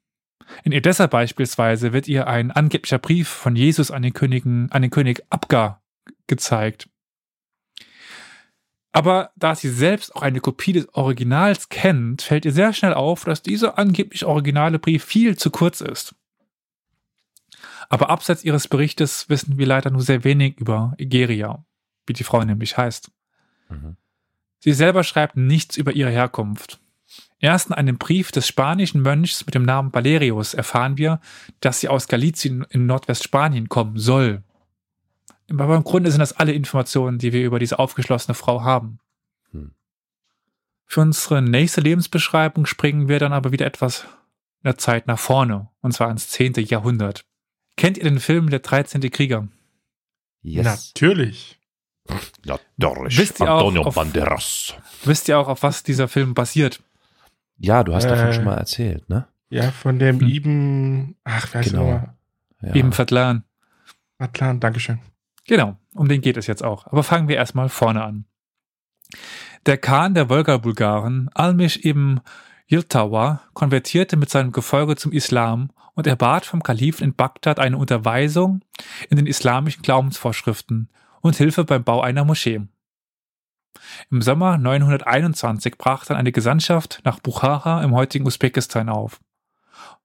[0.64, 4.90] In Edessa beispielsweise wird ihr ein angeblicher Brief von Jesus an den, Königen, an den
[4.90, 5.82] König Abgar
[6.28, 6.88] gezeigt.
[8.92, 13.24] Aber da sie selbst auch eine Kopie des Originals kennt, fällt ihr sehr schnell auf,
[13.24, 16.14] dass dieser angeblich originale Brief viel zu kurz ist.
[17.88, 21.64] Aber abseits ihres Berichtes wissen wir leider nur sehr wenig über Egeria,
[22.06, 23.10] wie die Frau nämlich heißt.
[23.70, 23.96] Mhm.
[24.60, 26.78] Sie selber schreibt nichts über ihre Herkunft.
[27.40, 31.20] Erst in einem Brief des spanischen Mönchs mit dem Namen Valerius erfahren wir,
[31.60, 34.42] dass sie aus Galizien in Nordwestspanien kommen soll.
[35.58, 38.98] Aber im Grunde sind das alle Informationen, die wir über diese aufgeschlossene Frau haben.
[39.50, 39.72] Hm.
[40.86, 44.02] Für unsere nächste Lebensbeschreibung springen wir dann aber wieder etwas
[44.62, 46.54] in der Zeit nach vorne, und zwar ins 10.
[46.66, 47.24] Jahrhundert.
[47.76, 49.00] Kennt ihr den Film Der 13.
[49.10, 49.48] Krieger?
[50.42, 50.64] Yes.
[50.94, 51.58] Natürlich.
[52.78, 54.74] Dorsch, Wisst ihr auch, Antonio auf- Banderas.
[55.04, 56.82] Wisst ihr auch, auf was dieser Film basiert?
[57.58, 59.28] Ja, du hast davon Äh, schon mal erzählt, ne?
[59.50, 60.28] Ja, von dem Hm.
[60.28, 61.84] Ibn, ach, wer heißt Genau.
[61.84, 61.94] genau.
[61.98, 62.14] nochmal?
[62.62, 62.74] Ja.
[62.74, 63.44] Eben Vertlan.
[64.18, 64.98] Atlan, Dankeschön.
[65.46, 66.86] Genau, um den geht es jetzt auch.
[66.86, 68.24] Aber fangen wir erstmal vorne an.
[69.66, 72.20] Der Khan der Wolga-Bulgaren, Almish ibn
[72.66, 78.64] Yiltawa, konvertierte mit seinem Gefolge zum Islam und erbat vom Kalifen in Bagdad eine Unterweisung
[79.10, 80.88] in den islamischen Glaubensvorschriften
[81.20, 82.62] und Hilfe beim Bau einer Moschee.
[84.10, 89.20] Im Sommer 921 brach dann eine Gesandtschaft nach Bukhara im heutigen Usbekistan auf.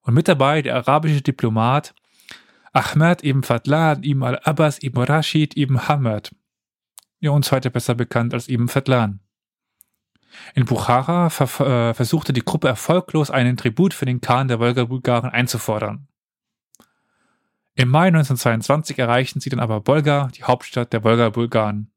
[0.01, 1.93] Und mit dabei der arabische Diplomat
[2.77, 6.35] Ahmad ibn Fadlan ibn al-Abbas ibn Rashid ibn Hamad,
[7.19, 9.19] ja uns heute besser bekannt als ibn Fadlan.
[10.53, 15.31] In Bukhara ver äh, versuchte die Gruppe erfolglos einen Tribut für den Khan der Wolga-Bulgaren
[15.31, 16.07] einzufordern.
[17.73, 21.91] Im Mai 1922 erreichten sie dann aber Bolga, die Hauptstadt der Wolga-Bulgaren.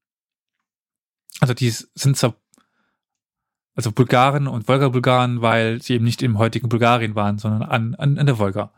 [1.41, 2.33] Also die sind so,
[3.75, 8.17] also Bulgaren und Wolga-Bulgaren, weil sie eben nicht im heutigen Bulgarien waren, sondern an, an,
[8.17, 8.73] an der Wolga.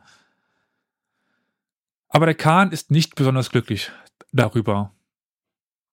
[2.12, 3.90] Aber der Khan ist nicht besonders glücklich
[4.33, 4.92] darüber,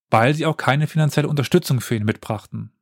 [0.09, 2.73] weil sie auch keine finanzielle Unterstützung für ihn mitbrachten.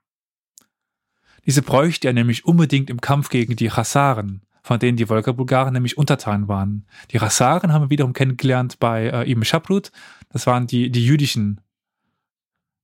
[1.45, 6.00] Diese bräuchte er nämlich unbedingt im Kampf gegen die Chassaren, von denen die Wolga-Bulgaren nämlich
[6.00, 6.88] untertan waren.
[7.12, 9.91] Die Chassaren haben wir wiederum kennengelernt bei äh, Ibn Shaprut.
[10.30, 11.62] Das waren die, die jüdischen,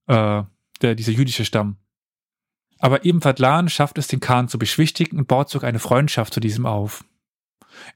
[0.06, 0.44] äh,
[0.82, 1.78] der, dieser jüdische Stamm.
[2.78, 6.40] Aber Ibn Fadlan schafft es, den Khan zu beschwichtigen und baut sogar eine Freundschaft zu
[6.40, 7.04] diesem auf.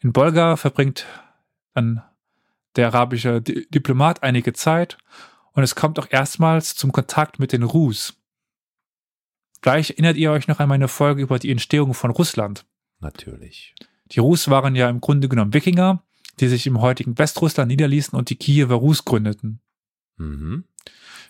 [0.02, 1.06] In Bolga verbringt
[1.76, 2.02] dann
[2.78, 4.98] der arabische Di Diplomat einige Zeit
[5.54, 8.13] und es kommt auch erstmals zum Kontakt mit den Rus.
[9.62, 12.66] Vielleicht erinnert ihr euch noch an meine Folge über die Entstehung von Russland.
[13.00, 13.76] Natürlich.
[14.12, 16.04] Die Rus waren ja im Grunde genommen Wikinger,
[16.40, 19.60] die sich im heutigen Westrussland niederließen und die Kiewer Rus gründeten.
[20.18, 20.63] Mhm.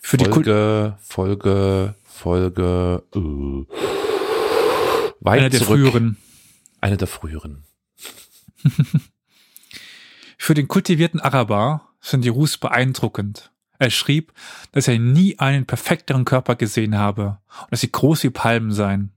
[0.00, 3.64] Für die Kult Folge, Folge, Folge, äh,
[5.20, 5.80] weit einer der zurück.
[5.80, 6.16] früheren.
[6.80, 7.64] Eine der früheren.
[10.38, 13.52] Für den kultivierten Araber sind die Rus beeindruckend.
[13.78, 14.32] Er schrieb,
[14.72, 19.12] dass er nie einen perfekteren Körper gesehen habe und dass sie groß wie Palmen seien.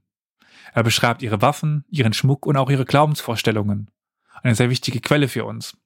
[0.74, 3.88] Er beschreibt ihre Waffen, ihren Schmuck und auch ihre Glaubensvorstellungen.
[4.42, 5.76] Eine sehr wichtige Quelle für uns.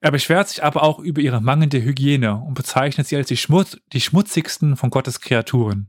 [0.00, 3.78] Er beschwert sich aber auch über ihre mangelnde Hygiene und bezeichnet sie als die, Schmutz,
[3.92, 5.88] die schmutzigsten von Gottes Kreaturen.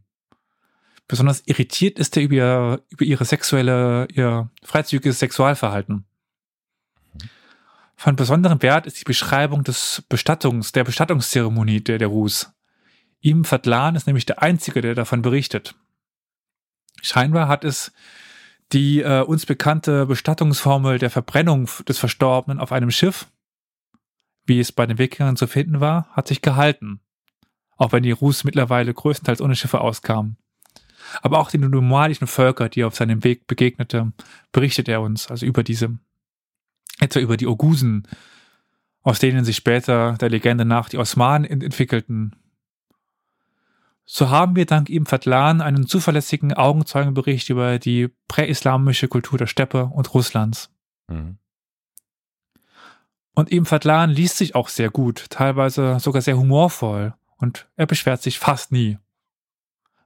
[1.08, 6.06] Besonders irritiert ist er über, über ihre sexuelle, ihr freizügiges Sexualverhalten.
[8.00, 12.50] Von besonderem Wert ist die Beschreibung des Bestattungs, der Bestattungszeremonie der, der Rus.
[13.22, 15.76] Ibn Fadlan ist nämlich der Einzige, der davon berichtet.
[17.02, 17.92] Scheinbar hat es
[18.72, 23.28] die äh, uns bekannte Bestattungsformel der Verbrennung des Verstorbenen auf einem Schiff,
[24.46, 27.02] wie es bei den Wikingern zu finden war, hat sich gehalten.
[27.76, 30.38] Auch wenn die Rus mittlerweile größtenteils ohne Schiffe auskamen.
[31.22, 34.14] Aber auch die nomadischen Völker, die er auf seinem Weg begegnete,
[34.54, 36.00] berichtet er uns, also über diese
[37.00, 38.08] etwa über die Ogusen,
[39.02, 42.36] aus denen sich später der Legende nach die Osmanen ent- entwickelten.
[44.06, 49.86] So haben wir dank ihm Fadlan einen zuverlässigen Augenzeugenbericht über die präislamische Kultur der Steppe
[49.86, 50.72] und Russlands.
[51.08, 51.38] Mhm.
[53.36, 58.22] Und ihm Fadlan liest sich auch sehr gut, teilweise sogar sehr humorvoll und er beschwert
[58.22, 58.98] sich fast nie.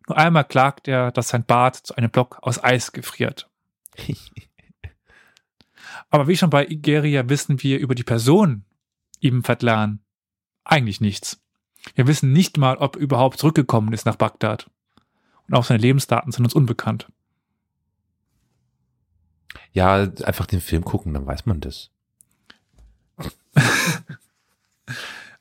[0.08, 3.50] Nur einmal klagt er, dass sein Bart zu einem Block aus Eis gefriert.
[6.14, 8.66] Aber wie schon bei Igeria wissen wir über die Person
[9.24, 10.00] Ibn Fadlan
[10.64, 11.42] eigentlich nichts.
[11.96, 14.70] Wir wissen nicht mal, ob er überhaupt zurückgekommen ist nach Bagdad.
[15.48, 17.08] Und auch seine Lebensdaten sind uns unbekannt.
[19.72, 21.90] Ja, einfach den Film gucken, dann weiß man das.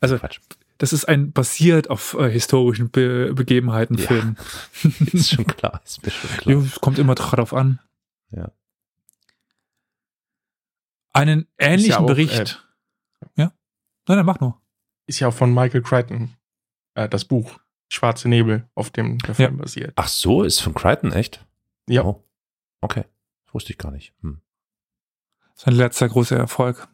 [0.00, 0.40] Also, Quatsch.
[0.78, 4.06] das ist ein basiert auf äh, historischen Be Begebenheiten Ja.
[4.06, 4.36] Film.
[5.12, 6.56] Ist schon klar, ist mir schon klar.
[6.56, 7.78] Ja, es kommt immer drauf an.
[8.30, 8.50] Ja.
[11.12, 12.66] Einen ähnlichen ja auch, Bericht.
[13.36, 13.52] ja?
[14.08, 14.60] Nein, nein, mach nur.
[15.06, 16.34] Ist ja auch von Michael Crichton,
[16.94, 17.58] äh, das Buch
[17.92, 19.92] Schwarze Nebel, auf dem der Film basiert.
[19.96, 21.44] Ach so, ist von Crichton, echt?
[21.88, 22.04] Ja.
[22.04, 22.24] Oh.
[22.80, 23.04] Okay.
[23.44, 24.14] Das wusste ich gar nicht.
[24.22, 24.40] Hm.
[25.54, 26.88] Sein letzter großer Erfolg.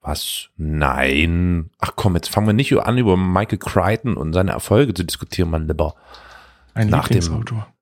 [0.00, 0.50] Was?
[0.56, 1.70] Nein.
[1.78, 5.50] Ach komm, jetzt fangen wir nicht an, über Michael Crichton und seine Erfolge zu diskutieren,
[5.50, 5.94] mein Lieber.
[6.74, 7.72] Ein Nach dem- Lieblingsautor.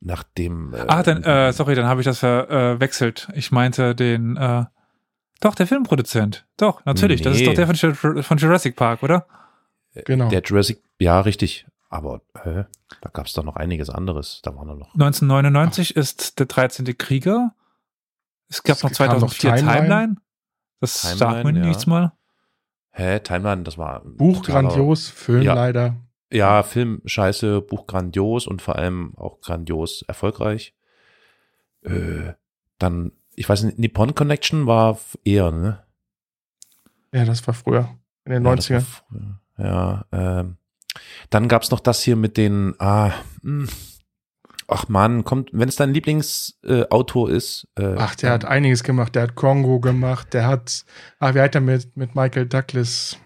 [0.00, 0.74] Nach dem.
[0.74, 3.28] Äh, Ah, dann, äh, sorry, dann habe ich das verwechselt.
[3.34, 4.64] Ich meinte den, äh,
[5.40, 6.46] doch, der Filmproduzent.
[6.56, 7.22] Doch, natürlich.
[7.22, 7.46] Das ist Nee.
[7.46, 9.26] doch der von, von Jurassic Park, oder?
[10.04, 10.28] Genau.
[10.28, 11.66] Der Jurassic, ja, richtig.
[11.90, 12.64] Aber hä?
[13.00, 14.40] da gab es doch noch einiges anderes.
[14.42, 14.92] Da waren noch.
[14.94, 16.96] 1999 ist der 13.
[16.98, 17.54] Krieger.
[18.48, 19.80] Es gab Es noch kam noch 2004 Timeline.
[19.80, 20.16] Timeline.
[20.80, 21.66] Das Timeline, sagt mir ja.
[21.66, 22.12] nichts mal.
[22.92, 24.02] Hä, Timeline, das war.
[24.04, 25.54] ein Buch grandios, Film Ja.
[25.54, 25.96] leider.
[26.30, 30.74] Ja, Film scheiße, Buch grandios und vor allem auch grandios erfolgreich.
[31.82, 32.34] Äh,
[32.78, 35.84] dann, ich weiß nicht, Nippon Connection war eher, ne?
[37.12, 37.88] Ja, das war früher.
[38.24, 38.84] In den Ja, das war 90ern.
[39.08, 39.40] früher.
[39.58, 40.56] Ja, ähm,
[41.30, 43.12] dann gab's noch das hier mit den, ah,
[43.42, 43.68] mh.
[44.68, 47.66] ach man, kommt, wenn es dein Lieblingsautor äh, ist.
[47.76, 49.14] Äh, Ach, der hat einiges gemacht.
[49.14, 50.34] Der hat Kongo gemacht.
[50.34, 50.84] Der hat,
[51.20, 53.18] ah, wie hat er mit, mit Michael Douglas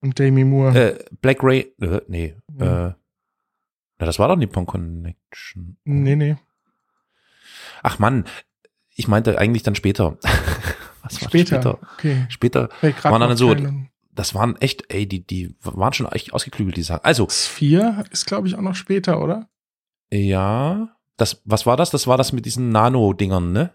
[0.00, 0.78] und Demi Moore?
[0.98, 2.62] äh, Black Ray, äh, nee, Mhm.
[2.62, 2.66] äh,
[3.98, 5.76] na, das war doch Nippon Connection.
[5.84, 6.36] nee, nee.
[7.82, 8.24] Ach Mann,
[8.94, 10.18] ich meinte eigentlich dann später.
[11.02, 11.60] Was war Später.
[11.62, 11.78] später?
[11.94, 12.26] Okay.
[12.28, 12.68] Später,
[13.02, 13.54] Waren dann so-
[14.12, 17.04] das waren echt, ey, die, die waren schon echt ausgeklügelt, die Sachen.
[17.04, 19.48] Also, Sphere ist, glaube ich, auch noch später, oder?
[20.10, 21.90] ja, das, was war das?
[21.90, 23.72] Das war das mit diesen Nano-Dingern, ne?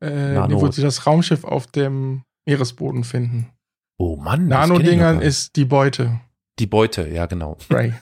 [0.00, 0.46] Äh, Nano.
[0.56, 3.52] nee, wo sie das Raumschiff auf dem Meeresboden finden.
[4.00, 4.44] Oh Mann.
[4.44, 5.26] ich Nano-Dingern nicht.
[5.26, 6.20] ist die Beute.
[6.58, 7.58] Die Beute, ja, genau.
[7.70, 7.92] Ray.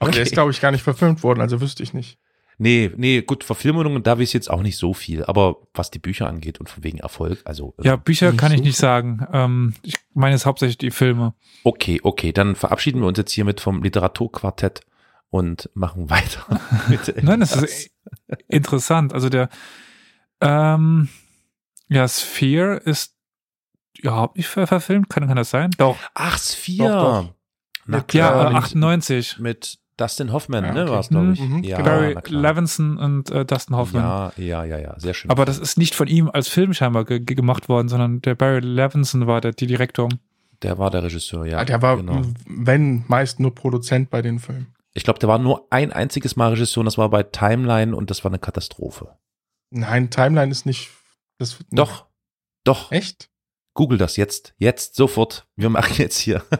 [0.00, 2.18] Aber der ist, glaube ich, gar nicht verfilmt worden, also wüsste ich nicht.
[2.58, 5.24] Nee, nee, gut, Verfilmungen, da weiß ich jetzt auch nicht so viel.
[5.24, 7.74] Aber was die Bücher angeht und von wegen Erfolg, also.
[7.80, 8.80] Ja, Bücher nicht kann ich so nicht viel.
[8.80, 9.24] sagen.
[9.32, 11.34] Ähm, ich meine es hauptsächlich die Filme.
[11.62, 14.80] Okay, okay, dann verabschieden wir uns jetzt hiermit vom Literaturquartett
[15.30, 16.60] und machen weiter.
[16.88, 17.92] mit Nein, das ist
[18.48, 19.12] interessant.
[19.12, 19.48] Also der,
[20.40, 21.08] ähm,
[21.88, 23.13] ja, Sphere ist
[23.98, 25.08] überhaupt nicht ver verfilmt.
[25.10, 25.70] Kann, kann das sein?
[25.78, 25.96] Doch.
[26.14, 26.88] Ach, Sphere.
[26.88, 27.34] Doch, doch.
[27.86, 29.38] Na Ja, klar, mit, 98.
[29.38, 30.90] mit Dustin Hoffman, Ja, ne, okay.
[30.92, 31.40] war es, glaube ich.
[31.40, 31.62] Mhm.
[31.62, 32.16] Ja, Barry.
[32.28, 34.02] Levinson und äh, Dustin Hoffman.
[34.02, 35.30] Ja, ja, ja, ja, sehr schön.
[35.30, 38.34] Aber das ist nicht von ihm als Film scheinbar ge ge- gemacht worden, sondern der
[38.34, 40.08] Barry Levinson war der die Direktor.
[40.62, 41.58] der war der Regisseur, ja.
[41.58, 42.22] Ah, der war, genau.
[42.46, 44.74] wenn, meist nur Produzent bei den Filmen.
[44.94, 48.10] Ich glaube, der war nur ein einziges Mal Regisseur und das war bei Timeline und
[48.10, 49.16] das war eine Katastrophe.
[49.70, 50.90] Nein, Timeline ist nicht.
[51.38, 52.06] Das, Doch,
[52.64, 52.90] doch.
[52.92, 53.28] Echt?
[53.74, 55.46] Google das jetzt, jetzt, sofort.
[55.56, 56.42] Wir machen jetzt hier.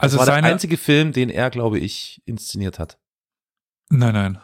[0.00, 2.98] Also das war seine der einzige Film, den er, glaube ich, inszeniert hat.
[3.90, 4.40] Nein, nein.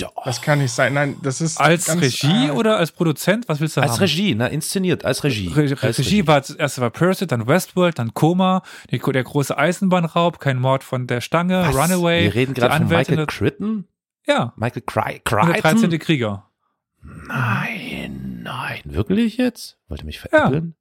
[0.00, 0.10] Ja.
[0.24, 0.94] Das kann nicht sein.
[0.94, 1.60] Nein, das ist.
[1.60, 3.48] Als ganz- Regie ah, oder als Produzent?
[3.48, 4.00] Was willst du Als haben?
[4.00, 5.48] Regie, na, inszeniert, als Regie.
[5.48, 9.58] Re als Regie war das erste war Pursuit, dann Westworld, dann Koma, die, der große
[9.58, 11.74] Eisenbahnraub, kein Mord von der Stange, Was?
[11.74, 12.24] Runaway.
[12.24, 13.88] Wir reden gerade von Anwältin Michael Crichton?
[14.26, 15.80] Ja, Michael Cry und der 13.
[15.80, 15.98] Crichton?
[15.98, 16.50] Krieger.
[17.02, 18.80] Nein, nein.
[18.84, 19.78] Wirklich jetzt?
[19.88, 20.74] Wollte mich veräppeln?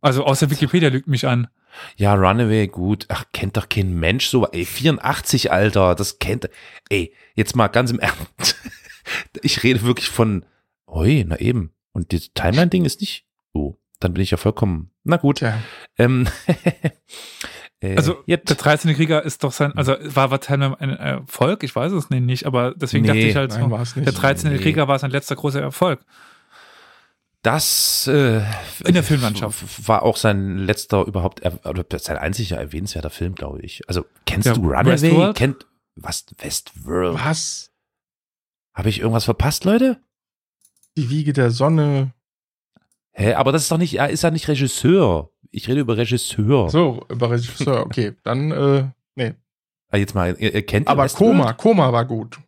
[0.00, 1.48] Also aus der Wikipedia lügt mich an.
[1.96, 2.14] Ja.
[2.14, 3.06] Runaway, gut.
[3.08, 4.46] Ach, kennt doch kein Mensch so.
[4.48, 6.48] Ey, 84, Alter, das kennt.
[6.90, 8.56] Ey, jetzt mal ganz im Ernst.
[9.42, 10.44] Ich rede wirklich von.
[10.86, 11.72] Ui, na eben.
[11.92, 13.26] Und dieses Timeline-Ding ist nicht.
[13.52, 14.90] Oh, dann bin ich ja vollkommen.
[15.04, 15.38] Na gut.
[15.38, 15.58] Tja,
[15.96, 16.28] Ähm,
[17.80, 18.48] äh, Also jetzt.
[18.50, 18.94] der 13.
[18.94, 21.62] Krieger ist doch sein, also war Timeline ein Erfolg?
[21.62, 24.52] Ich weiß es nicht, aber deswegen Nee, dachte ich halt nein, so, der 13.
[24.52, 24.58] Nee.
[24.58, 26.04] Krieger war sein letzter großer Erfolg.
[27.44, 28.40] Das äh,
[28.86, 29.86] In der Filmlandschaft.
[29.86, 33.86] war auch sein letzter überhaupt er- oder sein einziger erwähnenswerter Film, glaube ich.
[33.86, 35.32] Also kennst Ja, du Runaway?
[35.34, 37.14] Kennt was Westworld?
[37.22, 37.70] was?
[38.74, 40.00] Habe ich irgendwas verpasst, Leute?
[40.96, 42.12] Die Wiege der Sonne.
[43.12, 45.30] Hä, aber das ist doch nicht, er ist ja nicht Regisseur.
[45.50, 46.70] Ich rede über Regisseur.
[46.70, 47.82] So, über Regisseur.
[47.84, 49.34] Okay, dann, äh, nee.
[49.90, 51.32] Ah, Jetzt mal, ihr, ihr kennt Aber Westworld?
[51.36, 52.38] Koma, Koma war gut.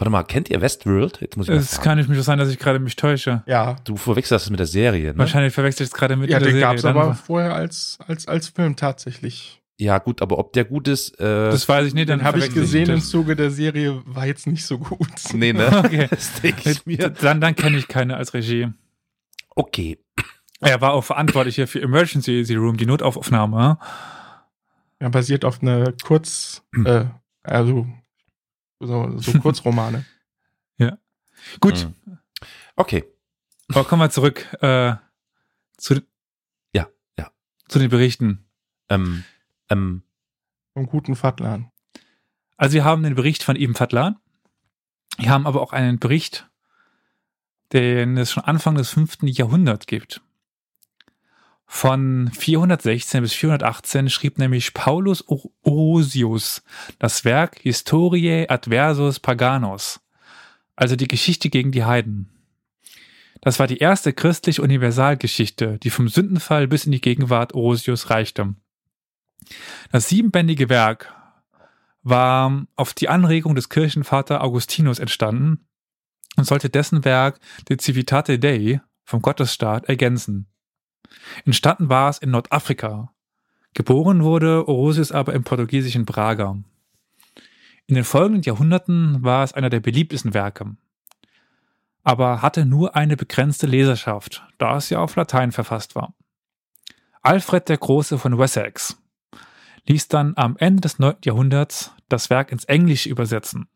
[0.00, 1.20] Warte mal, kennt ihr Westworld?
[1.20, 3.42] Jetzt muss ich mal Es kann nicht mich sein, dass ich gerade mich täusche.
[3.46, 3.76] Ja.
[3.84, 5.18] Du verwechselst das mit der Serie, ne?
[5.18, 6.60] Wahrscheinlich verwechsel ich es gerade mit Ja, der den Serie.
[6.68, 9.60] gab's Dann aber war- vorher als, als, als Film tatsächlich.
[9.78, 12.08] Ja, gut, aber ob der gut ist, äh, das weiß ich nicht.
[12.08, 13.00] Dann Den habe ich gesehen im.
[13.02, 15.08] Zuge der Serie, war jetzt nicht so gut.
[15.34, 15.68] nee, ne?
[15.84, 16.06] Okay.
[16.10, 17.10] Das denke ich mir.
[17.10, 18.68] Dann, dann kenne ich keine als Regie.
[19.54, 19.98] Okay.
[20.60, 23.78] Er war auch verantwortlich hier für Emergency Room, die Notaufnahme.
[25.00, 27.04] Ja, basiert auf einer Kurz, äh,
[27.42, 27.86] also,
[28.80, 30.04] so, so Kurzromane.
[31.60, 32.18] Gut, Hm.
[32.76, 33.04] Okay.
[33.70, 34.94] aber kommen wir zurück äh,
[35.78, 36.02] zu,
[36.74, 36.86] Ja,
[37.18, 37.30] ja.
[37.66, 38.44] zu den Berichten.
[38.90, 39.24] Ähm,
[39.70, 40.02] ähm,
[40.74, 41.70] Vom guten Fatlan.
[42.58, 44.18] Also wir haben den Bericht von Ibn Fadlan.
[45.16, 46.46] Wir haben aber auch einen Bericht,
[47.72, 50.20] den es schon Anfang des fünften Jahrhunderts gibt.
[51.72, 56.62] Von 416 bis 418 schrieb nämlich Paulus Orosius
[56.98, 60.00] das Werk Historiae Adversus Paganos,
[60.74, 62.28] also die Geschichte gegen die Heiden.
[63.40, 68.56] Das war die erste christliche Universalgeschichte, die vom Sündenfall bis in die Gegenwart Orosius reichte.
[69.92, 71.14] Das siebenbändige Werk
[72.02, 75.68] war auf die Anregung des Kirchenvater Augustinus entstanden
[76.36, 80.50] und sollte dessen Werk De Civitate Dei vom Gottesstaat ergänzen.
[81.44, 83.12] Entstanden war es in Nordafrika,
[83.74, 86.58] Geboren wurde Orosius aber im portugiesischen Braga.
[87.86, 90.76] In den folgenden Jahrhunderten war es einer der beliebtesten Werke,
[92.02, 96.14] aber hatte nur eine begrenzte Leserschaft, da es ja auf Latein verfasst war.
[97.22, 98.96] Alfred der Große von Wessex
[99.86, 101.16] ließ dann am Ende des 9.
[101.24, 103.68] Jahrhunderts das Werk ins Englische übersetzen.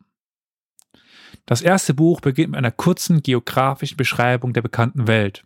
[1.45, 5.45] Das erste Buch beginnt mit einer kurzen geografischen Beschreibung der bekannten Welt.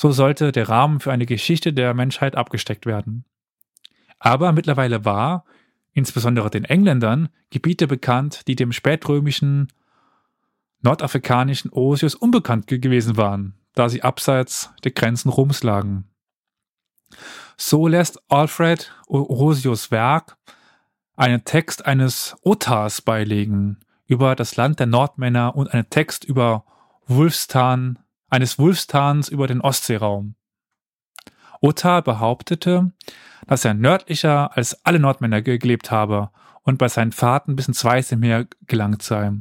[0.00, 3.24] So sollte der Rahmen für eine Geschichte der Menschheit abgesteckt werden.
[4.20, 5.44] Aber mittlerweile war,
[5.92, 9.72] insbesondere den Engländern, Gebiete bekannt, die dem spätrömischen,
[10.82, 16.04] nordafrikanischen Osius unbekannt gewesen waren, da sie abseits der Grenzen Roms lagen.
[17.56, 20.36] So lässt Alfred Orosius Werk
[21.16, 26.64] einen Text eines Ottars beilegen über das Land der Nordmänner und einen Text über
[27.08, 27.98] Wulfstan,
[28.28, 30.34] eines Wulfstans über den Ostseeraum.
[31.60, 32.92] Ottar behauptete,
[33.46, 36.30] dass er nördlicher als alle Nordmänner gelebt habe
[36.62, 39.32] und bei seinen Fahrten bis ins Weiße Meer gelangt sei.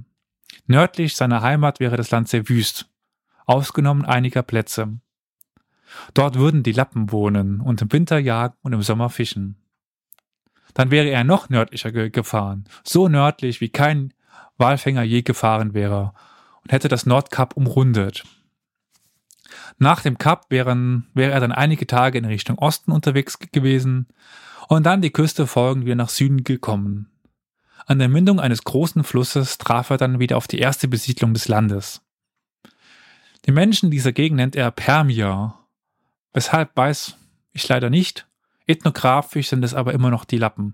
[0.66, 2.90] Nördlich seiner Heimat wäre das Land sehr wüst,
[3.46, 5.00] ausgenommen einiger Plätze.
[6.14, 9.58] Dort würden die Lappen wohnen und im Winter jagen und im Sommer fischen.
[10.74, 14.14] Dann wäre er noch nördlicher ge gefahren, so nördlich wie kein
[14.58, 16.14] Walfänger je gefahren wäre
[16.64, 18.24] und hätte das Nordkap umrundet.
[19.78, 24.08] Nach dem Kap wären, wäre er dann einige Tage in Richtung Osten unterwegs gewesen
[24.68, 27.10] und dann die Küste folgend wieder nach Süden gekommen.
[27.86, 31.48] An der Mündung eines großen Flusses traf er dann wieder auf die erste Besiedlung des
[31.48, 32.02] Landes.
[33.46, 35.54] Die Menschen dieser Gegend nennt er Permier.
[36.34, 37.16] Weshalb weiß
[37.54, 38.28] ich leider nicht.
[38.68, 40.74] Ethnografisch sind es aber immer noch die Lappen.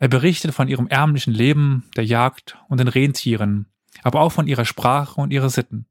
[0.00, 3.66] Er berichtet von ihrem ärmlichen Leben, der Jagd und den Rentieren,
[4.02, 5.86] aber auch von ihrer Sprache und ihrer Sitten.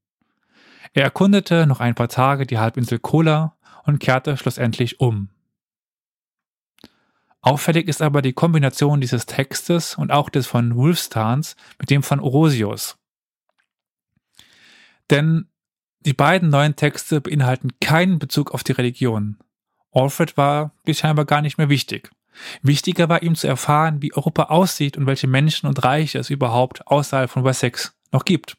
[0.94, 5.30] Er erkundete noch ein paar Tage die Halbinsel Kola und kehrte schlussendlich um.
[7.42, 12.22] Auffällig ist aber die Kombination dieses Textes und auch des von Wulfstans mit dem von
[12.22, 12.98] Orosius.
[15.10, 15.50] Denn
[16.00, 19.38] die beiden neuen Texte beinhalten keinen Bezug auf die Religion.
[19.92, 22.12] Alfred war bis scheinbar gar nicht mehr wichtig.
[22.62, 26.88] Wichtiger war ihm zu erfahren, wie Europa aussieht und welche Menschen und Reiche es überhaupt
[26.88, 28.58] außerhalb von Wessex noch gibt.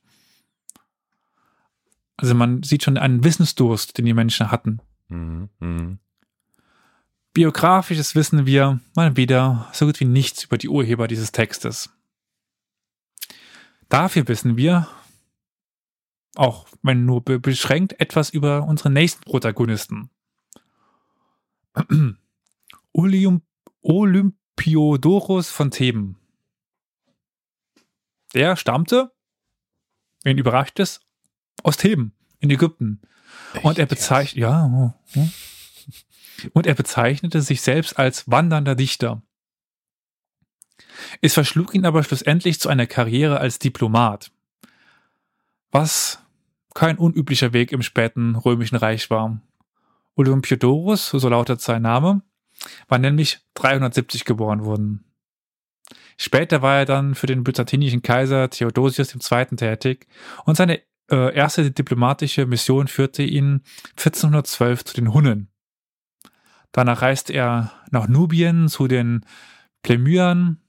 [2.17, 4.81] Also man sieht schon einen Wissensdurst, den die Menschen hatten.
[5.09, 5.49] Mhm.
[5.61, 5.99] mhm.
[7.33, 11.91] Biografisches wissen wir mal wieder so gut wie nichts über die Urheber dieses Textes.
[13.89, 14.87] Dafür wissen wir,
[16.37, 20.11] auch wenn nur beschränkt, etwas über unsere nächsten Protagonisten.
[22.93, 23.43] Olymp
[23.83, 26.17] Olympiodorus von Theben.
[28.33, 29.13] Der stammte,
[30.23, 31.01] wen überrascht es,
[31.65, 33.01] aus Theben in Ägypten.
[33.55, 33.65] Echt?
[33.65, 35.29] Und er bezeichnet, ja, oh, oh.
[36.53, 39.23] und er bezeichnete sich selbst als wandernder Dichter.
[41.21, 44.31] Es verschlug ihn aber schlussendlich zu einer Karriere als Diplomat,
[45.73, 46.21] was
[46.75, 49.41] kein unüblicher Weg im späten römischen Reich war.
[50.17, 52.23] Olympiodorus, so lautet sein Name,
[52.89, 55.05] war nämlich 370 geboren worden.
[56.17, 59.57] Später war er dann für den byzantinischen Kaiser Theodosius II.
[59.57, 60.07] tätig
[60.45, 60.81] und seine
[61.11, 63.63] äh, erste diplomatische Mission führte ihn
[63.97, 65.49] 1412 zu den Hunnen.
[66.73, 69.25] Danach reiste er nach Nubien zu den
[69.83, 70.61] Plemyern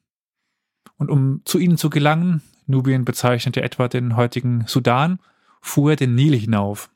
[0.98, 5.20] und um zu ihnen zu gelangen, Nubien bezeichnete etwa den heutigen Sudan,
[5.62, 6.90] fuhr er den Nil hinauf.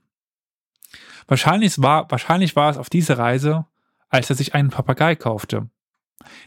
[1.28, 3.66] Wahrscheinlich war, wahrscheinlich war es auf diese Reise,
[4.10, 5.70] als er sich einen Papagei kaufte.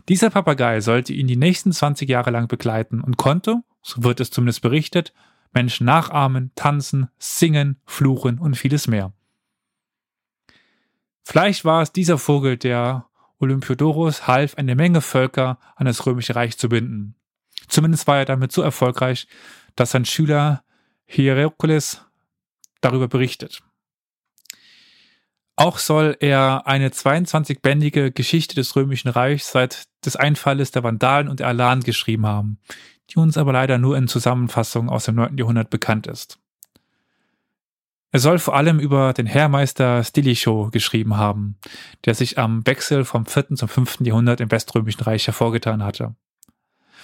[0.08, 4.30] Dieser Papagei sollte ihn die nächsten 20 Jahre lang begleiten und konnte, so wird es
[4.30, 5.12] zumindest berichtet,
[5.52, 9.12] Menschen nachahmen, tanzen, singen, fluchen und vieles mehr.
[11.24, 13.06] Vielleicht war es dieser Vogel, der
[13.38, 17.14] Olympiodorus half, eine Menge Völker an das römische Reich zu binden.
[17.68, 19.26] Zumindest war er damit so erfolgreich,
[19.76, 20.64] dass sein Schüler
[21.06, 22.04] Hierokles
[22.80, 23.62] darüber berichtet.
[25.56, 31.40] Auch soll er eine 22-bändige Geschichte des Römischen Reichs seit des Einfalles der Vandalen und
[31.40, 32.58] der Alanen geschrieben haben,
[33.12, 35.36] die uns aber leider nur in Zusammenfassung aus dem 9.
[35.36, 36.38] Jahrhundert bekannt ist.
[38.10, 41.56] Er soll vor allem über den Heermeister Stilicho geschrieben haben,
[42.04, 43.54] der sich am Wechsel vom 4.
[43.54, 44.00] zum 5.
[44.00, 46.14] Jahrhundert im Weströmischen Reich hervorgetan hatte.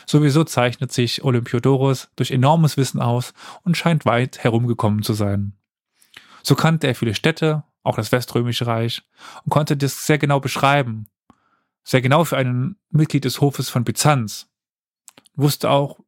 [0.06, 3.32] Sowieso zeichnet sich Olympiodorus durch enormes Wissen aus
[3.62, 5.54] und scheint weit herumgekommen zu sein.
[6.42, 9.02] So kannte er viele Städte, auch das Weströmische Reich,
[9.44, 11.06] und konnte das sehr genau beschreiben.
[11.84, 14.47] Sehr genau für einen Mitglied des Hofes von Byzanz,
[15.38, 15.98] wusste auch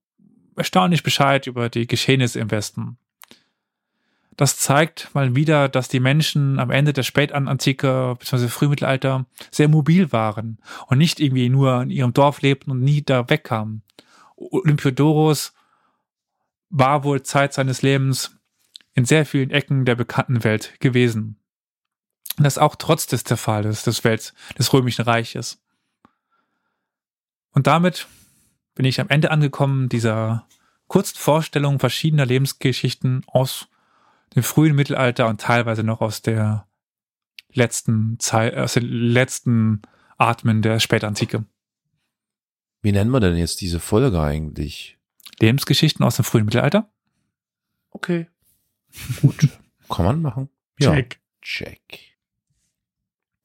[0.56, 2.98] erstaunlich Bescheid über die Geschehnisse im Westen.
[4.36, 8.48] das zeigt mal wieder, dass die Menschen am Ende der Spätantike bzw.
[8.48, 13.28] Frühmittelalter sehr mobil waren und nicht irgendwie nur in ihrem Dorf lebten und nie da
[13.28, 13.82] wegkamen.
[14.36, 15.52] Olympiodorus
[16.70, 18.38] war wohl Zeit seines Lebens
[18.94, 21.36] in sehr vielen Ecken der bekannten Welt gewesen.
[22.38, 25.60] Das auch trotz des Zerfalls des Welt des Römischen Reiches.
[27.52, 28.06] Und damit
[28.74, 30.46] bin ich am Ende angekommen dieser
[30.88, 33.68] kurzen Vorstellung verschiedener Lebensgeschichten aus
[34.34, 36.66] dem frühen Mittelalter und teilweise noch aus der
[37.52, 39.82] letzten Zeit, aus den letzten
[40.18, 41.44] Atmen der Spätantike.
[42.82, 44.98] Wie nennen wir denn jetzt diese Folge eigentlich?
[45.40, 46.90] Lebensgeschichten aus dem frühen Mittelalter?
[47.90, 48.28] Okay.
[49.20, 49.48] Gut.
[49.88, 50.48] Kann man machen.
[50.78, 50.94] Ja.
[50.94, 51.20] Check.
[51.42, 52.16] Check.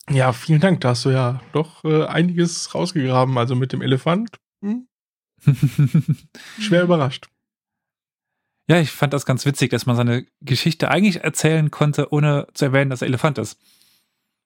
[0.10, 0.82] Ja, vielen Dank.
[0.82, 3.38] Da hast du ja doch äh, einiges rausgegraben.
[3.38, 4.40] Also mit dem Elefant.
[4.62, 4.88] Hm?
[6.60, 7.28] Schwer überrascht.
[8.68, 12.66] Ja, ich fand das ganz witzig, dass man seine Geschichte eigentlich erzählen konnte, ohne zu
[12.66, 13.60] erwähnen, dass er Elefant ist.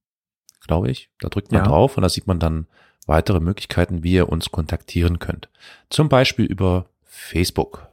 [0.66, 1.10] glaube ich.
[1.20, 1.68] Da drückt man Ja.
[1.68, 2.68] drauf und da sieht man dann
[3.06, 5.50] weitere Möglichkeiten, wie ihr uns kontaktieren könnt.
[5.90, 7.88] Zum Beispiel über Facebook.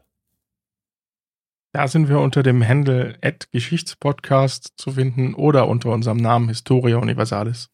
[1.73, 3.19] Da sind wir unter dem Handle
[3.53, 7.69] Geschichtspodcast zu finden oder unter unserem Namen Historia Universalis.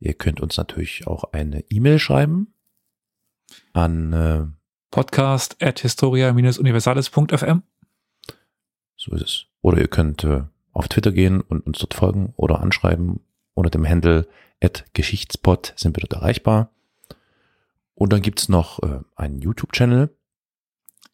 [0.00, 2.54] Ihr könnt uns natürlich auch eine E-Mail schreiben
[3.72, 4.46] an, äh,
[4.90, 7.62] Podcast at historia-universales.fm.
[8.96, 9.46] so ist es.
[9.60, 13.20] Oder ihr könnt äh, auf Twitter gehen und uns dort folgen oder anschreiben.
[13.54, 14.26] Unter dem Handle
[14.92, 16.70] Geschichtspot sind wir dort erreichbar.
[17.94, 20.14] Und dann gibt's noch äh, einen YouTube-Channel.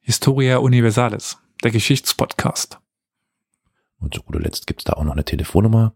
[0.00, 2.78] Historia Universalis, der Geschichtspodcast.
[3.98, 5.94] Und zu guter Letzt gibt's da auch noch eine Telefonnummer,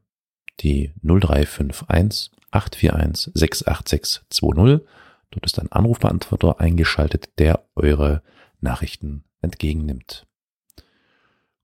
[0.61, 4.87] die 0351 841 68620.
[5.31, 8.23] Dort ist ein Anrufbeantworter eingeschaltet, der eure
[8.61, 10.27] Nachrichten entgegennimmt.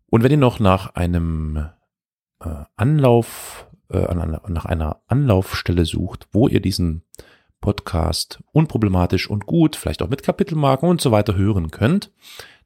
[0.08, 1.68] Und wenn ihr noch nach einem
[2.40, 7.02] äh, Anlauf, äh, nach einer Anlaufstelle sucht, wo ihr diesen
[7.60, 12.12] Podcast unproblematisch und gut, vielleicht auch mit Kapitelmarken und so weiter hören könnt,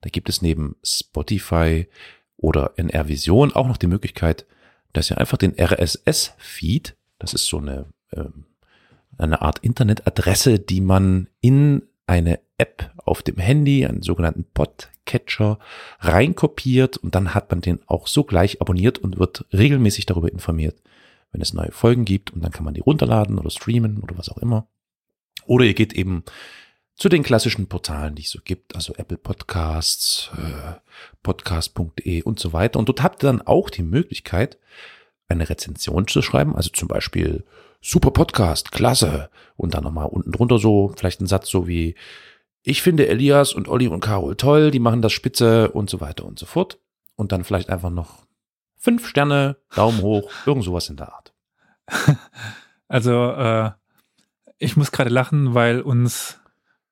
[0.03, 1.89] da gibt es neben Spotify
[2.37, 4.47] oder NR Vision auch noch die Möglichkeit,
[4.93, 8.45] dass ihr einfach den RSS-Feed, das ist so eine, ähm,
[9.19, 15.59] eine Art Internetadresse, die man in eine App auf dem Handy, einen sogenannten Podcatcher,
[16.01, 20.81] reinkopiert und dann hat man den auch sogleich abonniert und wird regelmäßig darüber informiert,
[21.33, 24.29] wenn es neue Folgen gibt und dann kann man die runterladen oder streamen oder was
[24.29, 24.67] auch immer.
[25.47, 26.25] Oder ihr geht eben
[27.01, 30.79] zu den klassischen Portalen, die es so gibt, also Apple Podcasts, äh,
[31.23, 32.79] podcast.de und so weiter.
[32.79, 34.59] Und dort habt ihr dann auch die Möglichkeit,
[35.27, 37.47] eine Rezension zu schreiben, also zum Beispiel
[37.81, 39.31] super Podcast, klasse.
[39.57, 41.95] Und dann nochmal unten drunter so, vielleicht ein Satz so wie,
[42.63, 46.27] ich finde Elias und Olli und Carol toll, die machen das spitze und so weiter
[46.27, 46.81] und so fort.
[47.17, 48.27] Und dann vielleicht einfach noch
[48.77, 51.33] fünf Sterne, Daumen hoch, irgend sowas in der Art.
[52.89, 53.71] Also, äh,
[54.59, 56.40] ich muss gerade lachen, weil uns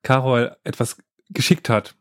[0.03, 0.97] Carol etwas
[1.29, 1.95] geschickt hat.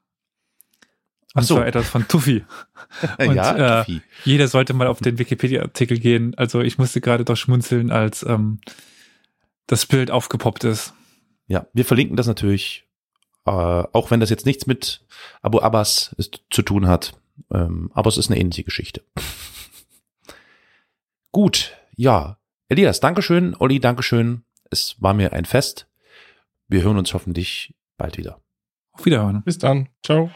[1.34, 1.54] Und Ach so.
[1.56, 2.44] zwar etwas von Tuffy.
[3.18, 4.02] Und, äh, Tiffy.
[4.24, 6.34] Jeder sollte mal auf den Wikipedia-Artikel gehen.
[6.36, 8.60] Also ich musste gerade doch schmunzeln, als ähm,
[9.66, 10.94] das Bild aufgepoppt ist.
[11.46, 12.86] Ja, wir verlinken das natürlich,
[13.44, 15.02] äh, auch wenn das jetzt nichts mit
[15.42, 17.14] Abu Abbas ist, zu tun hat.
[17.52, 19.02] Ähm, aber es ist eine ähnliche Geschichte.
[21.32, 22.38] Gut, ja.
[22.68, 23.54] Elias, Dankeschön.
[23.58, 24.44] Olli, Dankeschön.
[24.70, 25.86] Es war mir ein Fest.
[26.68, 28.40] Wir hören uns hoffentlich bald wieder.
[28.92, 29.42] Auf Wiederhören.
[29.44, 29.88] Bis dann.
[30.02, 30.30] Ciao.